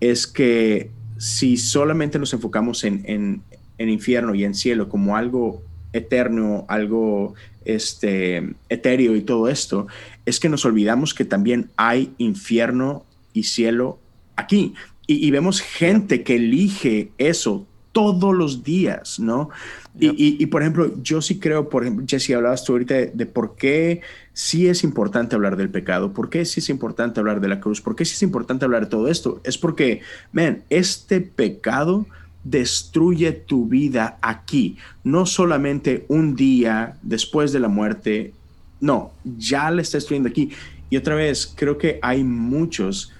[0.00, 3.42] es que si solamente nos enfocamos en, en,
[3.78, 7.34] en infierno y en cielo como algo eterno, algo
[7.64, 9.86] este, etéreo y todo esto,
[10.26, 13.98] es que nos olvidamos que también hay infierno y cielo
[14.36, 14.74] aquí.
[15.06, 19.50] Y, vemos gente que elige eso todos los días, ¿no?
[19.98, 24.02] Y, por ejemplo, yo sí creo, por ejemplo, Jesse, hablabas tú ahorita de, por qué
[24.32, 27.80] sí es importante hablar del pecado, por qué sí es importante hablar de la cruz,
[27.80, 29.40] por qué sí es importante hablar de todo esto.
[29.42, 30.00] Es porque,
[30.32, 32.06] man, este pecado
[32.44, 38.32] destruye tu vida aquí, no solamente un día después de la muerte,
[38.80, 40.50] no, ya le está destruyendo aquí.
[40.88, 43.12] Y otra vez, creo que hay muchos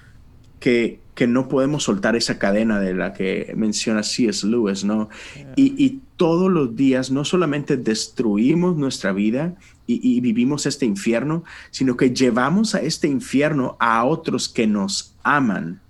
[0.59, 4.45] que, que no podemos soltar esa cadena de la que menciona C.S.
[4.47, 5.09] Lewis, ¿no?
[5.55, 9.55] Y, todos los días no solamente destruimos nuestra vida
[9.87, 15.81] y, vivimos este infierno, sino que llevamos a este infierno a otros que nos aman.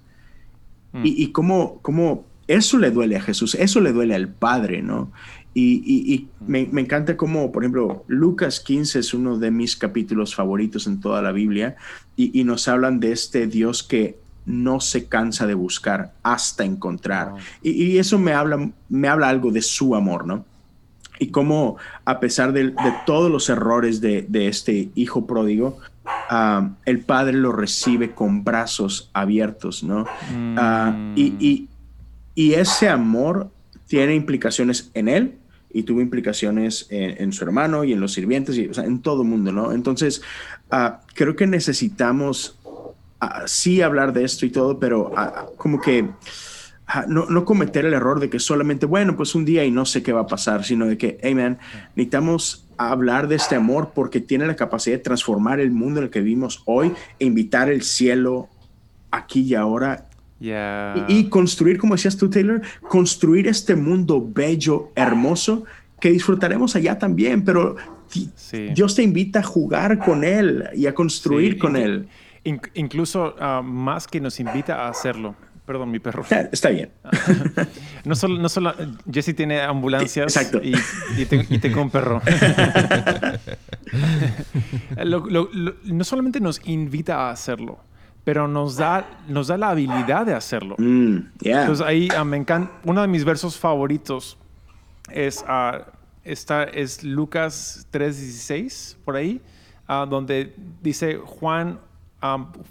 [0.93, 1.05] Mm.
[1.05, 5.11] Y, y cómo, cómo eso le duele a Jesús, eso le duele al Padre, ¿no?
[5.53, 11.01] Y, me, encanta cómo, por ejemplo, Lucas 15 es uno de mis capítulos favoritos en
[11.01, 11.75] toda la Biblia
[12.15, 17.33] y, nos hablan de este Dios que no se cansa de buscar hasta encontrar.
[17.61, 20.45] Y, eso me habla, me habla algo de su amor, ¿no?
[21.19, 22.73] Y cómo a pesar de,
[23.05, 25.79] todos los errores de, este hijo pródigo,
[26.29, 30.05] ah, el padre lo recibe con brazos abiertos, ¿no?
[30.57, 31.67] Ah, y,
[32.35, 33.49] y ese amor
[33.87, 35.37] tiene implicaciones en él
[35.73, 39.51] y tuvo implicaciones en, su hermano y en los sirvientes y en todo el mundo,
[39.51, 39.71] ¿no?
[39.71, 40.21] Entonces,
[40.69, 42.57] ah, creo que necesitamos
[43.19, 46.09] ah, sí hablar de esto y todo, pero ah, como que
[47.07, 50.03] no, no, cometer el error de que solamente, bueno, pues un día y no sé
[50.03, 51.57] qué va a pasar, sino de que, hey, man,
[51.95, 56.09] necesitamos hablar de este amor porque tiene la capacidad de transformar el mundo en el
[56.09, 58.49] que vivimos hoy e invitar el cielo
[59.11, 60.09] aquí y ahora
[61.07, 65.65] y, construir, como decías tú, Taylor, construir este mundo bello, hermoso,
[65.99, 67.75] que disfrutaremos allá también, pero
[68.73, 72.07] Dios te invita a jugar con Él y a construir con Él.
[72.43, 75.35] incluso ah, más que nos invita a hacerlo.
[75.65, 76.25] Perdón, mi perro.
[76.51, 76.89] Está bien.
[78.03, 78.73] no solo, no solo,
[79.09, 80.35] Jesse tiene ambulancias
[81.17, 81.25] Y,
[81.59, 82.21] tengo un perro.
[85.85, 87.79] no solamente nos invita a hacerlo,
[88.23, 90.75] pero nos da, nos da la habilidad de hacerlo.
[90.77, 94.37] Mm, Entonces ahí ah, me encanta, uno de mis versos favoritos
[95.09, 95.83] es, uh,
[96.23, 99.41] es Lucas 3:16, por ahí,
[99.87, 101.79] ah, donde dice Juan,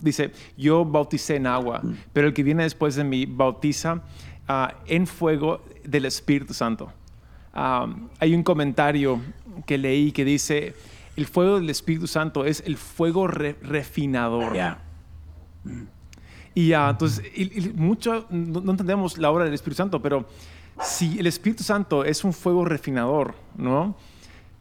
[0.01, 1.95] dice, yo bauticé en agua, mm.
[2.13, 4.03] pero el que viene después de mí bautiza
[4.87, 6.93] en fuego del Espíritu Santo.
[7.53, 9.21] hay un comentario
[9.65, 10.75] que leí que dice,
[11.17, 14.57] el fuego del Espíritu Santo es el fuego refinador.
[16.55, 17.25] Y ya, entonces,
[17.75, 20.27] mucho, no, entendemos la obra del Espíritu Santo, pero
[20.83, 23.97] si el Espíritu Santo es un fuego refinador, ¿no?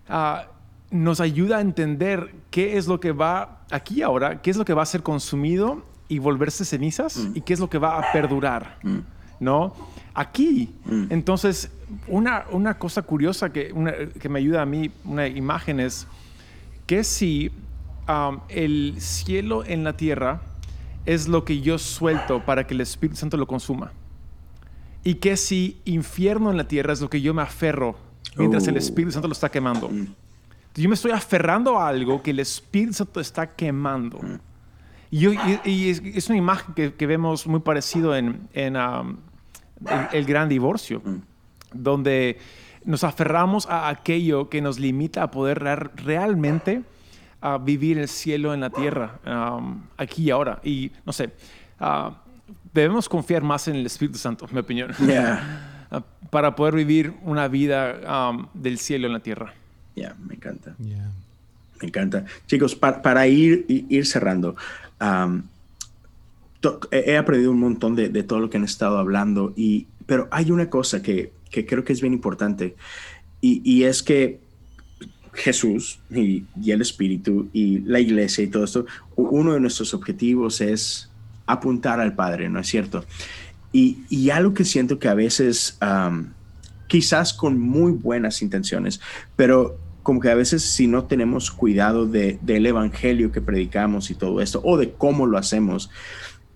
[0.08, 0.47] Ah,
[0.91, 4.74] nos ayuda a entender qué es lo que va aquí ahora, qué es lo que
[4.74, 7.32] va a ser consumido y volverse cenizas mm.
[7.36, 8.97] y qué es lo que va a perdurar, mm.
[9.39, 9.74] ¿no?
[10.14, 11.06] Aquí, mm.
[11.10, 11.72] entonces,
[12.08, 13.74] una, una cosa curiosa que,
[14.20, 16.08] que me ayuda a mí, una imagen es
[16.88, 17.52] que si
[18.50, 20.41] el cielo en la tierra
[21.10, 23.91] es lo que yo suelto para que el Espíritu Santo lo consuma.
[25.03, 27.97] Y que si infierno en la tierra es lo que yo me aferro
[28.36, 28.78] mientras el oh.
[28.78, 29.89] Espíritu Santo lo está quemando.
[29.89, 30.05] Mm.
[30.76, 34.20] Yo me estoy aferrando a algo que el Espíritu Santo está quemando.
[34.20, 34.39] Mm.
[35.10, 39.18] Y, es, una imagen que, vemos muy parecido en, um,
[40.12, 41.22] el, gran divorcio, mm.
[41.74, 42.38] donde
[42.86, 45.60] nos aferramos a aquello que nos limita a poder
[45.95, 46.84] realmente
[47.42, 50.60] a vivir el cielo en la tierra, um, aquí y ahora.
[50.64, 51.32] Y no sé,
[51.80, 52.12] uh,
[52.74, 57.48] debemos confiar más en el Espíritu Santo, en mi opinión, uh, para poder vivir una
[57.48, 59.54] vida um, del cielo en la tierra.
[59.96, 60.76] Ya, me encanta.
[60.80, 62.26] Me encanta.
[62.48, 64.56] Chicos, para ir, ir cerrando,
[65.02, 65.44] um,
[66.92, 70.52] he aprendido un montón de, de, todo lo que han estado hablando y Pero hay
[70.52, 72.76] una cosa que, que creo que es bien importante
[73.42, 74.42] y, y es que
[75.40, 78.86] Jesús y, el Espíritu y la iglesia y todo esto,
[79.16, 81.10] uno de nuestros objetivos es
[81.46, 83.06] apuntar al Padre, ¿no es cierto?
[83.72, 85.80] Y, y algo que siento que a veces,
[86.88, 89.00] quizás con muy buenas intenciones,
[89.36, 94.16] pero como que a veces si no tenemos cuidado de, del evangelio que predicamos y
[94.16, 95.90] todo esto, o de cómo lo hacemos,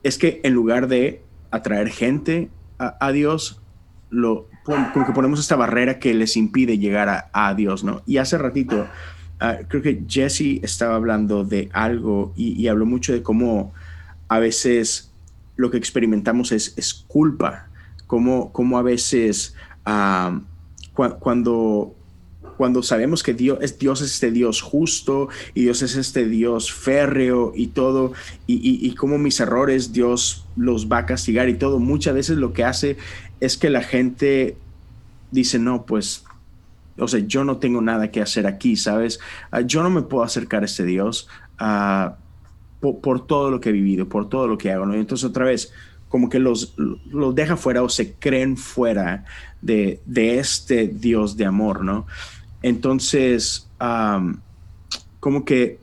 [0.01, 3.62] es que en lugar de atraer gente a Dios,
[4.13, 8.03] lo, que ponemos esta barrera que les impide llegar a, a Dios, ¿no?
[8.05, 8.87] Y hace ratito,
[9.41, 13.73] uh, creo que Jesse estaba hablando de algo y, habló mucho de cómo
[14.29, 15.11] a veces
[15.55, 17.67] lo que experimentamos es, es culpa,
[18.07, 19.55] cómo, cómo a veces
[20.93, 21.95] cu cuando
[22.55, 26.71] cuando sabemos que Dios es, Dios es este Dios justo y Dios es este Dios
[26.71, 28.13] férreo y todo,
[28.47, 32.53] y, y, y mis errores Dios los va a castigar y todo, muchas veces lo
[32.53, 32.97] que hace
[33.43, 34.55] es que la gente
[35.31, 36.23] dice, no, pues,
[36.97, 39.19] o sea, yo no tengo nada que hacer aquí, ¿sabes?
[39.51, 41.27] Uh, yo no me puedo acercar a este Dios
[41.59, 42.13] uh,
[42.79, 44.93] por, todo lo que he vivido, por todo lo que hago, ¿no?
[44.93, 45.73] Entonces otra vez,
[46.07, 49.25] como que los, los deja fuera o se creen fuera
[49.61, 52.05] de, de este Dios de amor, ¿no?
[52.61, 53.67] Entonces,
[55.19, 55.79] como que,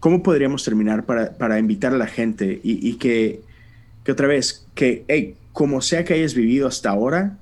[0.00, 3.42] ¿cómo podríamos terminar para, para invitar a la gente y, y que,
[4.02, 7.38] que, otra vez, que, hey, como sea que hayas vivido hasta ahora,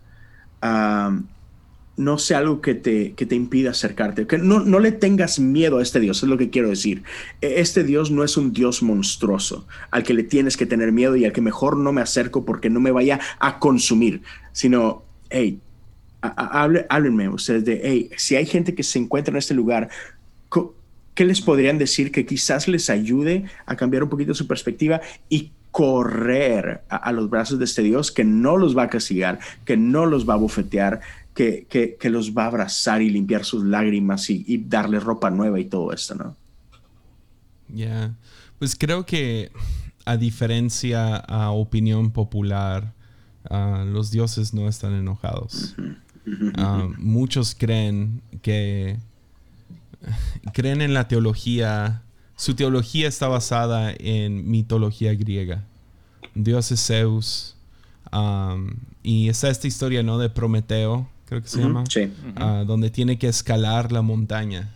[1.97, 5.79] no sea algo que te, que te impida acercarte, que no, no, le tengas miedo
[5.79, 7.03] a este Dios, es lo que quiero decir.
[7.41, 11.25] Este Dios no es un Dios monstruoso al que le tienes que tener miedo y
[11.25, 15.59] al que mejor no me acerco porque no me vaya a consumir, sino, hey,
[16.21, 19.89] hable, háblenme ustedes de, hey, si hay gente que se encuentra en este lugar,
[21.15, 25.51] ¿qué les podrían decir que quizás les ayude a cambiar un poquito su perspectiva y
[25.75, 29.77] correr a, a, los brazos de este Dios que no los va a castigar, que
[29.77, 31.01] no los va a bofetear,
[31.35, 35.31] que, que, que los va a abrazar y limpiar sus lágrimas y, y darles ropa
[35.31, 36.37] nueva y todo esto, ¿no?
[37.71, 38.15] Ya, yeah.
[38.61, 39.51] pues creo que
[40.05, 42.93] a diferencia a opinión popular,
[43.51, 45.75] uh, los dioses no están enojados.
[45.77, 46.05] Uh.
[46.57, 48.97] Uh, muchos creen que
[50.53, 52.04] creen en la teología.
[52.37, 55.65] Su teología está basada en mitología griega.
[56.35, 57.57] Dios es Zeus.
[58.13, 58.71] Um,
[59.03, 60.19] y está esta historia, ¿no?
[60.19, 61.85] De Prometeo, creo que se uh -huh, llama.
[61.89, 62.13] Sí.
[62.41, 64.75] Uh, donde tiene que escalar la montaña.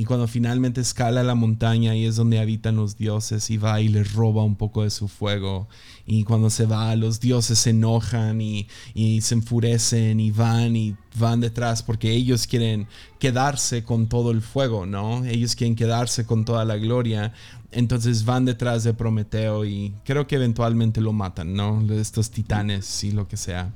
[0.00, 3.88] Y cuando finalmente escala la montaña, ahí es donde habitan los dioses y va y
[3.88, 5.68] les roba un poco de su fuego.
[6.06, 10.96] Y cuando se va, los dioses se enojan y, y, se enfurecen y van y
[11.18, 12.86] van detrás porque ellos quieren
[13.18, 15.22] quedarse con todo el fuego, ¿no?
[15.26, 17.34] Ellos quieren quedarse con toda la gloria.
[17.70, 21.84] Entonces van detrás de Prometeo y creo que eventualmente lo matan, ¿no?
[21.92, 23.70] Estos titanes y lo que sea.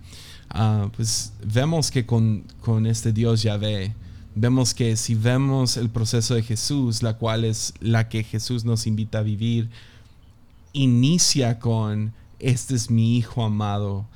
[0.55, 3.95] Uh, pues vemos que con, con este Dios Yahvé,
[4.35, 8.87] vemos que si vemos el proceso de Jesús, la cual es la que Jesús nos
[8.87, 9.71] invita a vivir,
[10.73, 14.07] inicia con, este es mi hijo amado,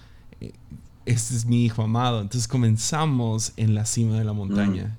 [1.06, 2.20] este es mi hijo amado.
[2.20, 4.96] Entonces comenzamos en la cima de la montaña.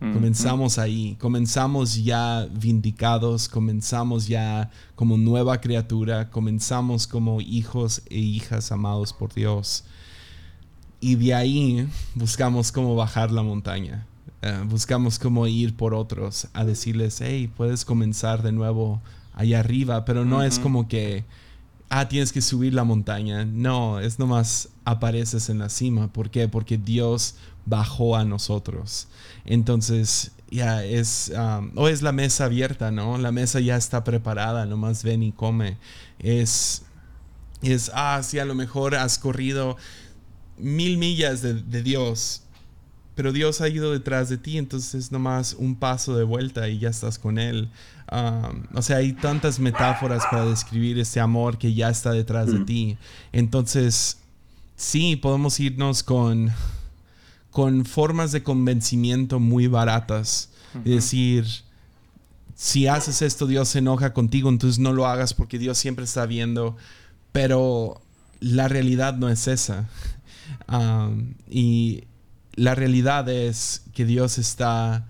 [0.00, 0.12] Mm.
[0.12, 0.80] Comenzamos mm.
[0.80, 9.12] ahí, comenzamos ya vindicados, comenzamos ya como nueva criatura, comenzamos como hijos e hijas amados
[9.12, 9.84] por Dios.
[11.00, 14.06] Y de ahí buscamos cómo bajar la montaña.
[14.40, 19.02] Uh, buscamos cómo ir por otros a decirles, hey, puedes comenzar de nuevo
[19.34, 20.46] allá arriba, pero no uh -huh.
[20.46, 21.24] es como que,
[21.88, 23.44] ah, tienes que subir la montaña.
[23.44, 26.12] No, es nomás apareces en la cima.
[26.12, 26.48] ¿Por qué?
[26.48, 27.34] Porque Dios
[27.66, 29.08] bajó a nosotros.
[29.44, 33.18] Entonces, ya es, um, o es la mesa abierta, ¿no?
[33.18, 35.76] La mesa ya está preparada, nomás ven y come.
[36.18, 36.82] Es,
[37.62, 39.76] es ah, sí, a lo mejor has corrido
[40.56, 42.42] mil millas de, de Dios
[43.18, 46.90] pero Dios ha ido detrás de ti, entonces nomás un paso de vuelta y ya
[46.90, 47.68] estás con Él.
[48.12, 52.52] Um, o sea, hay tantas metáforas para describir ese amor que ya está detrás mm.
[52.52, 52.98] de ti.
[53.32, 54.18] Entonces,
[54.76, 56.52] sí, podemos irnos con,
[57.50, 60.50] con formas de convencimiento muy baratas.
[60.74, 60.80] Uh -huh.
[60.82, 61.44] Es decir,
[62.54, 66.24] si haces esto, Dios se enoja contigo, entonces no lo hagas porque Dios siempre está
[66.24, 66.76] viendo.
[67.32, 68.00] Pero
[68.38, 69.88] la realidad no es esa.
[70.70, 72.04] Um, y
[72.58, 75.06] la realidad es que Dios está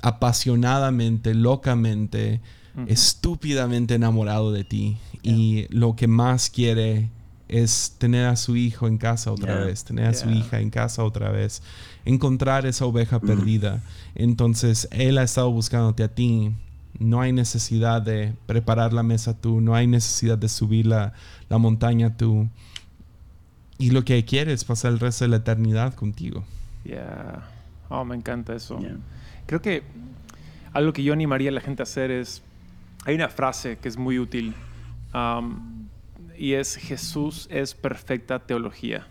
[0.00, 2.40] apasionadamente, locamente,
[2.74, 2.84] uh -huh.
[2.88, 4.96] estúpidamente enamorado de ti.
[5.20, 5.34] Yeah.
[5.36, 7.10] Y lo que más quiere
[7.48, 9.64] es tener a su hijo en casa otra yeah.
[9.66, 10.20] vez, tener a yeah.
[10.20, 11.62] su hija en casa otra vez,
[12.04, 13.26] encontrar esa oveja -huh.
[13.26, 13.82] perdida.
[14.14, 16.52] Entonces, Él ha estado buscándote a ti.
[16.98, 21.12] No hay necesidad de preparar la mesa tú, no hay necesidad de subir la,
[21.48, 22.48] la montaña tú
[23.78, 26.44] y lo que quiere es pasar el resto de la eternidad contigo.
[26.84, 27.42] Yeah.
[27.88, 28.78] Oh, me encanta eso.
[29.46, 29.82] Creo que
[30.72, 32.42] algo que yo animaría a la gente a hacer es,
[33.04, 34.54] hay una frase que es muy útil
[35.14, 35.88] um,
[36.36, 39.06] y es Jesús es perfecta teología.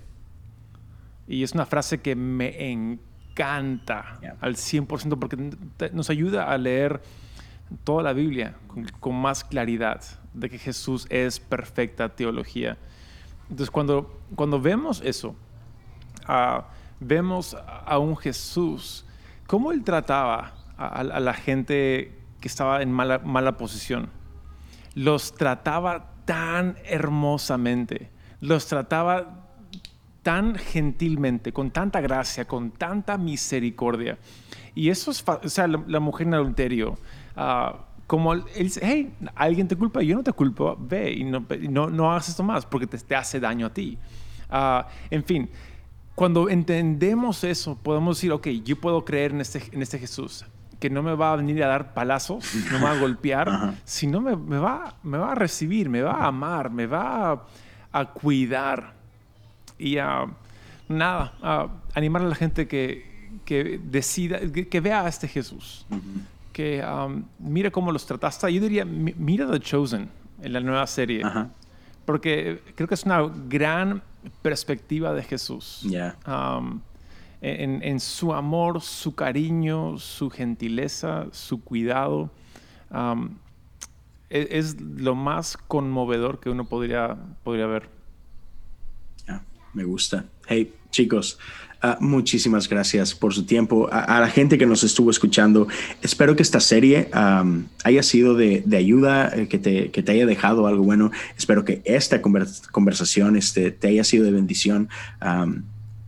[1.27, 5.37] Y es una frase que me encanta al 100% porque
[5.93, 7.01] nos ayuda a leer
[7.83, 8.55] toda la Biblia
[8.99, 10.01] con, más claridad
[10.33, 12.77] de que Jesús es perfecta teología.
[13.49, 15.35] Entonces cuando, cuando vemos eso,
[16.27, 16.63] uh,
[17.01, 19.05] vemos a un Jesús,
[19.47, 24.09] cómo él trataba a, la gente que estaba en mala, mala posición.
[24.95, 29.47] Los trataba tan hermosamente, los trataba
[30.23, 34.17] tan gentilmente, con tanta gracia, con tanta misericordia.
[34.75, 36.97] Y eso es, o sea, la, mujer en adulterio,
[37.35, 37.75] uh,
[38.05, 41.89] como él dice, hey, alguien te culpa, yo no te culpo, ve y no, no,
[41.89, 43.97] no hagas esto más porque te, te hace daño a ti.
[44.51, 45.49] Uh, en fin,
[46.15, 50.45] cuando entendemos eso, podemos decir, ok, yo puedo creer en este, en este Jesús,
[50.79, 54.19] que no me va a venir a dar palazos, no me va a golpear, sino
[54.19, 57.45] me, me, va, me va a recibir, me va a amar, me va
[57.91, 58.93] a, cuidar.
[59.77, 60.25] Y a,
[60.89, 65.85] nada, a animar a la gente que, que decida, que, vea a este Jesús,
[66.51, 68.51] que um, mire cómo los trataste.
[68.53, 70.09] Yo diría, mira The Chosen
[70.41, 71.23] en la nueva serie,
[72.11, 74.03] porque creo que es una gran
[74.41, 75.87] perspectiva de Jesús.
[76.27, 76.81] Um,
[77.39, 82.29] en, su amor, su cariño, su gentileza, su cuidado.
[82.91, 83.37] Um,
[84.29, 87.89] e, es, lo más conmovedor que uno podría, podría ver.
[89.73, 90.25] me gusta.
[90.47, 91.39] Hey, chicos,
[91.83, 93.89] uh, muchísimas gracias por su tiempo.
[93.91, 95.67] A, la gente que nos estuvo escuchando,
[96.01, 97.09] espero que esta serie
[97.83, 101.11] haya sido de, ayuda, eh, que, te, que, te, haya dejado algo bueno.
[101.37, 104.89] Espero que esta conversación este, te haya sido de bendición.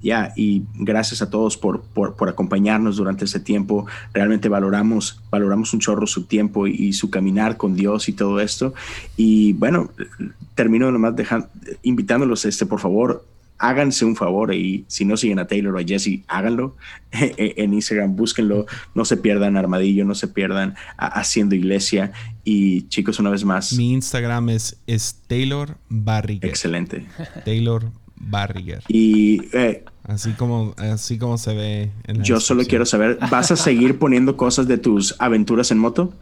[0.03, 3.87] Ya, y gracias a todos por, por, acompañarnos durante ese tiempo.
[4.13, 8.73] Realmente valoramos, valoramos un chorro su tiempo y, su caminar con Dios y todo esto.
[9.15, 9.91] Y bueno,
[10.55, 11.47] termino nomás dejando,
[11.83, 13.25] invitándolos, este, por favor,
[13.57, 16.75] háganse un favor y si no siguen a Taylor o a Jesse, háganlo
[17.11, 22.11] en Instagram, búsquenlo, no se pierdan Armadillo, no se pierdan Haciendo Iglesia.
[22.43, 23.73] Y chicos, una vez más.
[23.73, 26.49] Mi Instagram es, es Taylor Barriger.
[26.49, 27.05] Excelente.
[27.45, 28.83] Taylor Barriger.
[28.87, 33.55] Y eh, Así como, así como se ve en Yo solo quiero saber, ¿vas a
[33.55, 36.13] seguir poniendo cosas de tus aventuras en moto,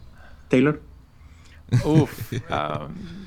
[0.49, 0.81] Taylor?
[1.83, 2.11] Uf.
[2.31, 3.20] Um,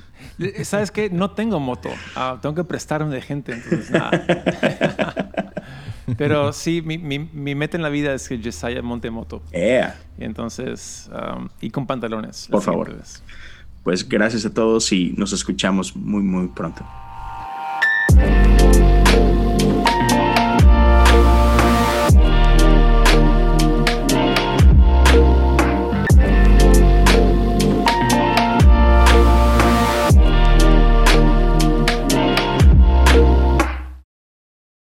[0.63, 1.09] ¿Sabes qué?
[1.09, 1.89] No tengo moto.
[2.15, 3.91] Uh, tengo que prestarme de gente, entonces
[6.17, 9.41] Pero sí, mi, mi, meta en la vida es que Jesiah monte moto.
[9.51, 9.95] Yeah.
[10.19, 12.47] Y entonces, um, y con pantalones.
[12.49, 12.95] Por favor.
[13.83, 16.85] Pues gracias a todos y nos escuchamos muy, muy pronto.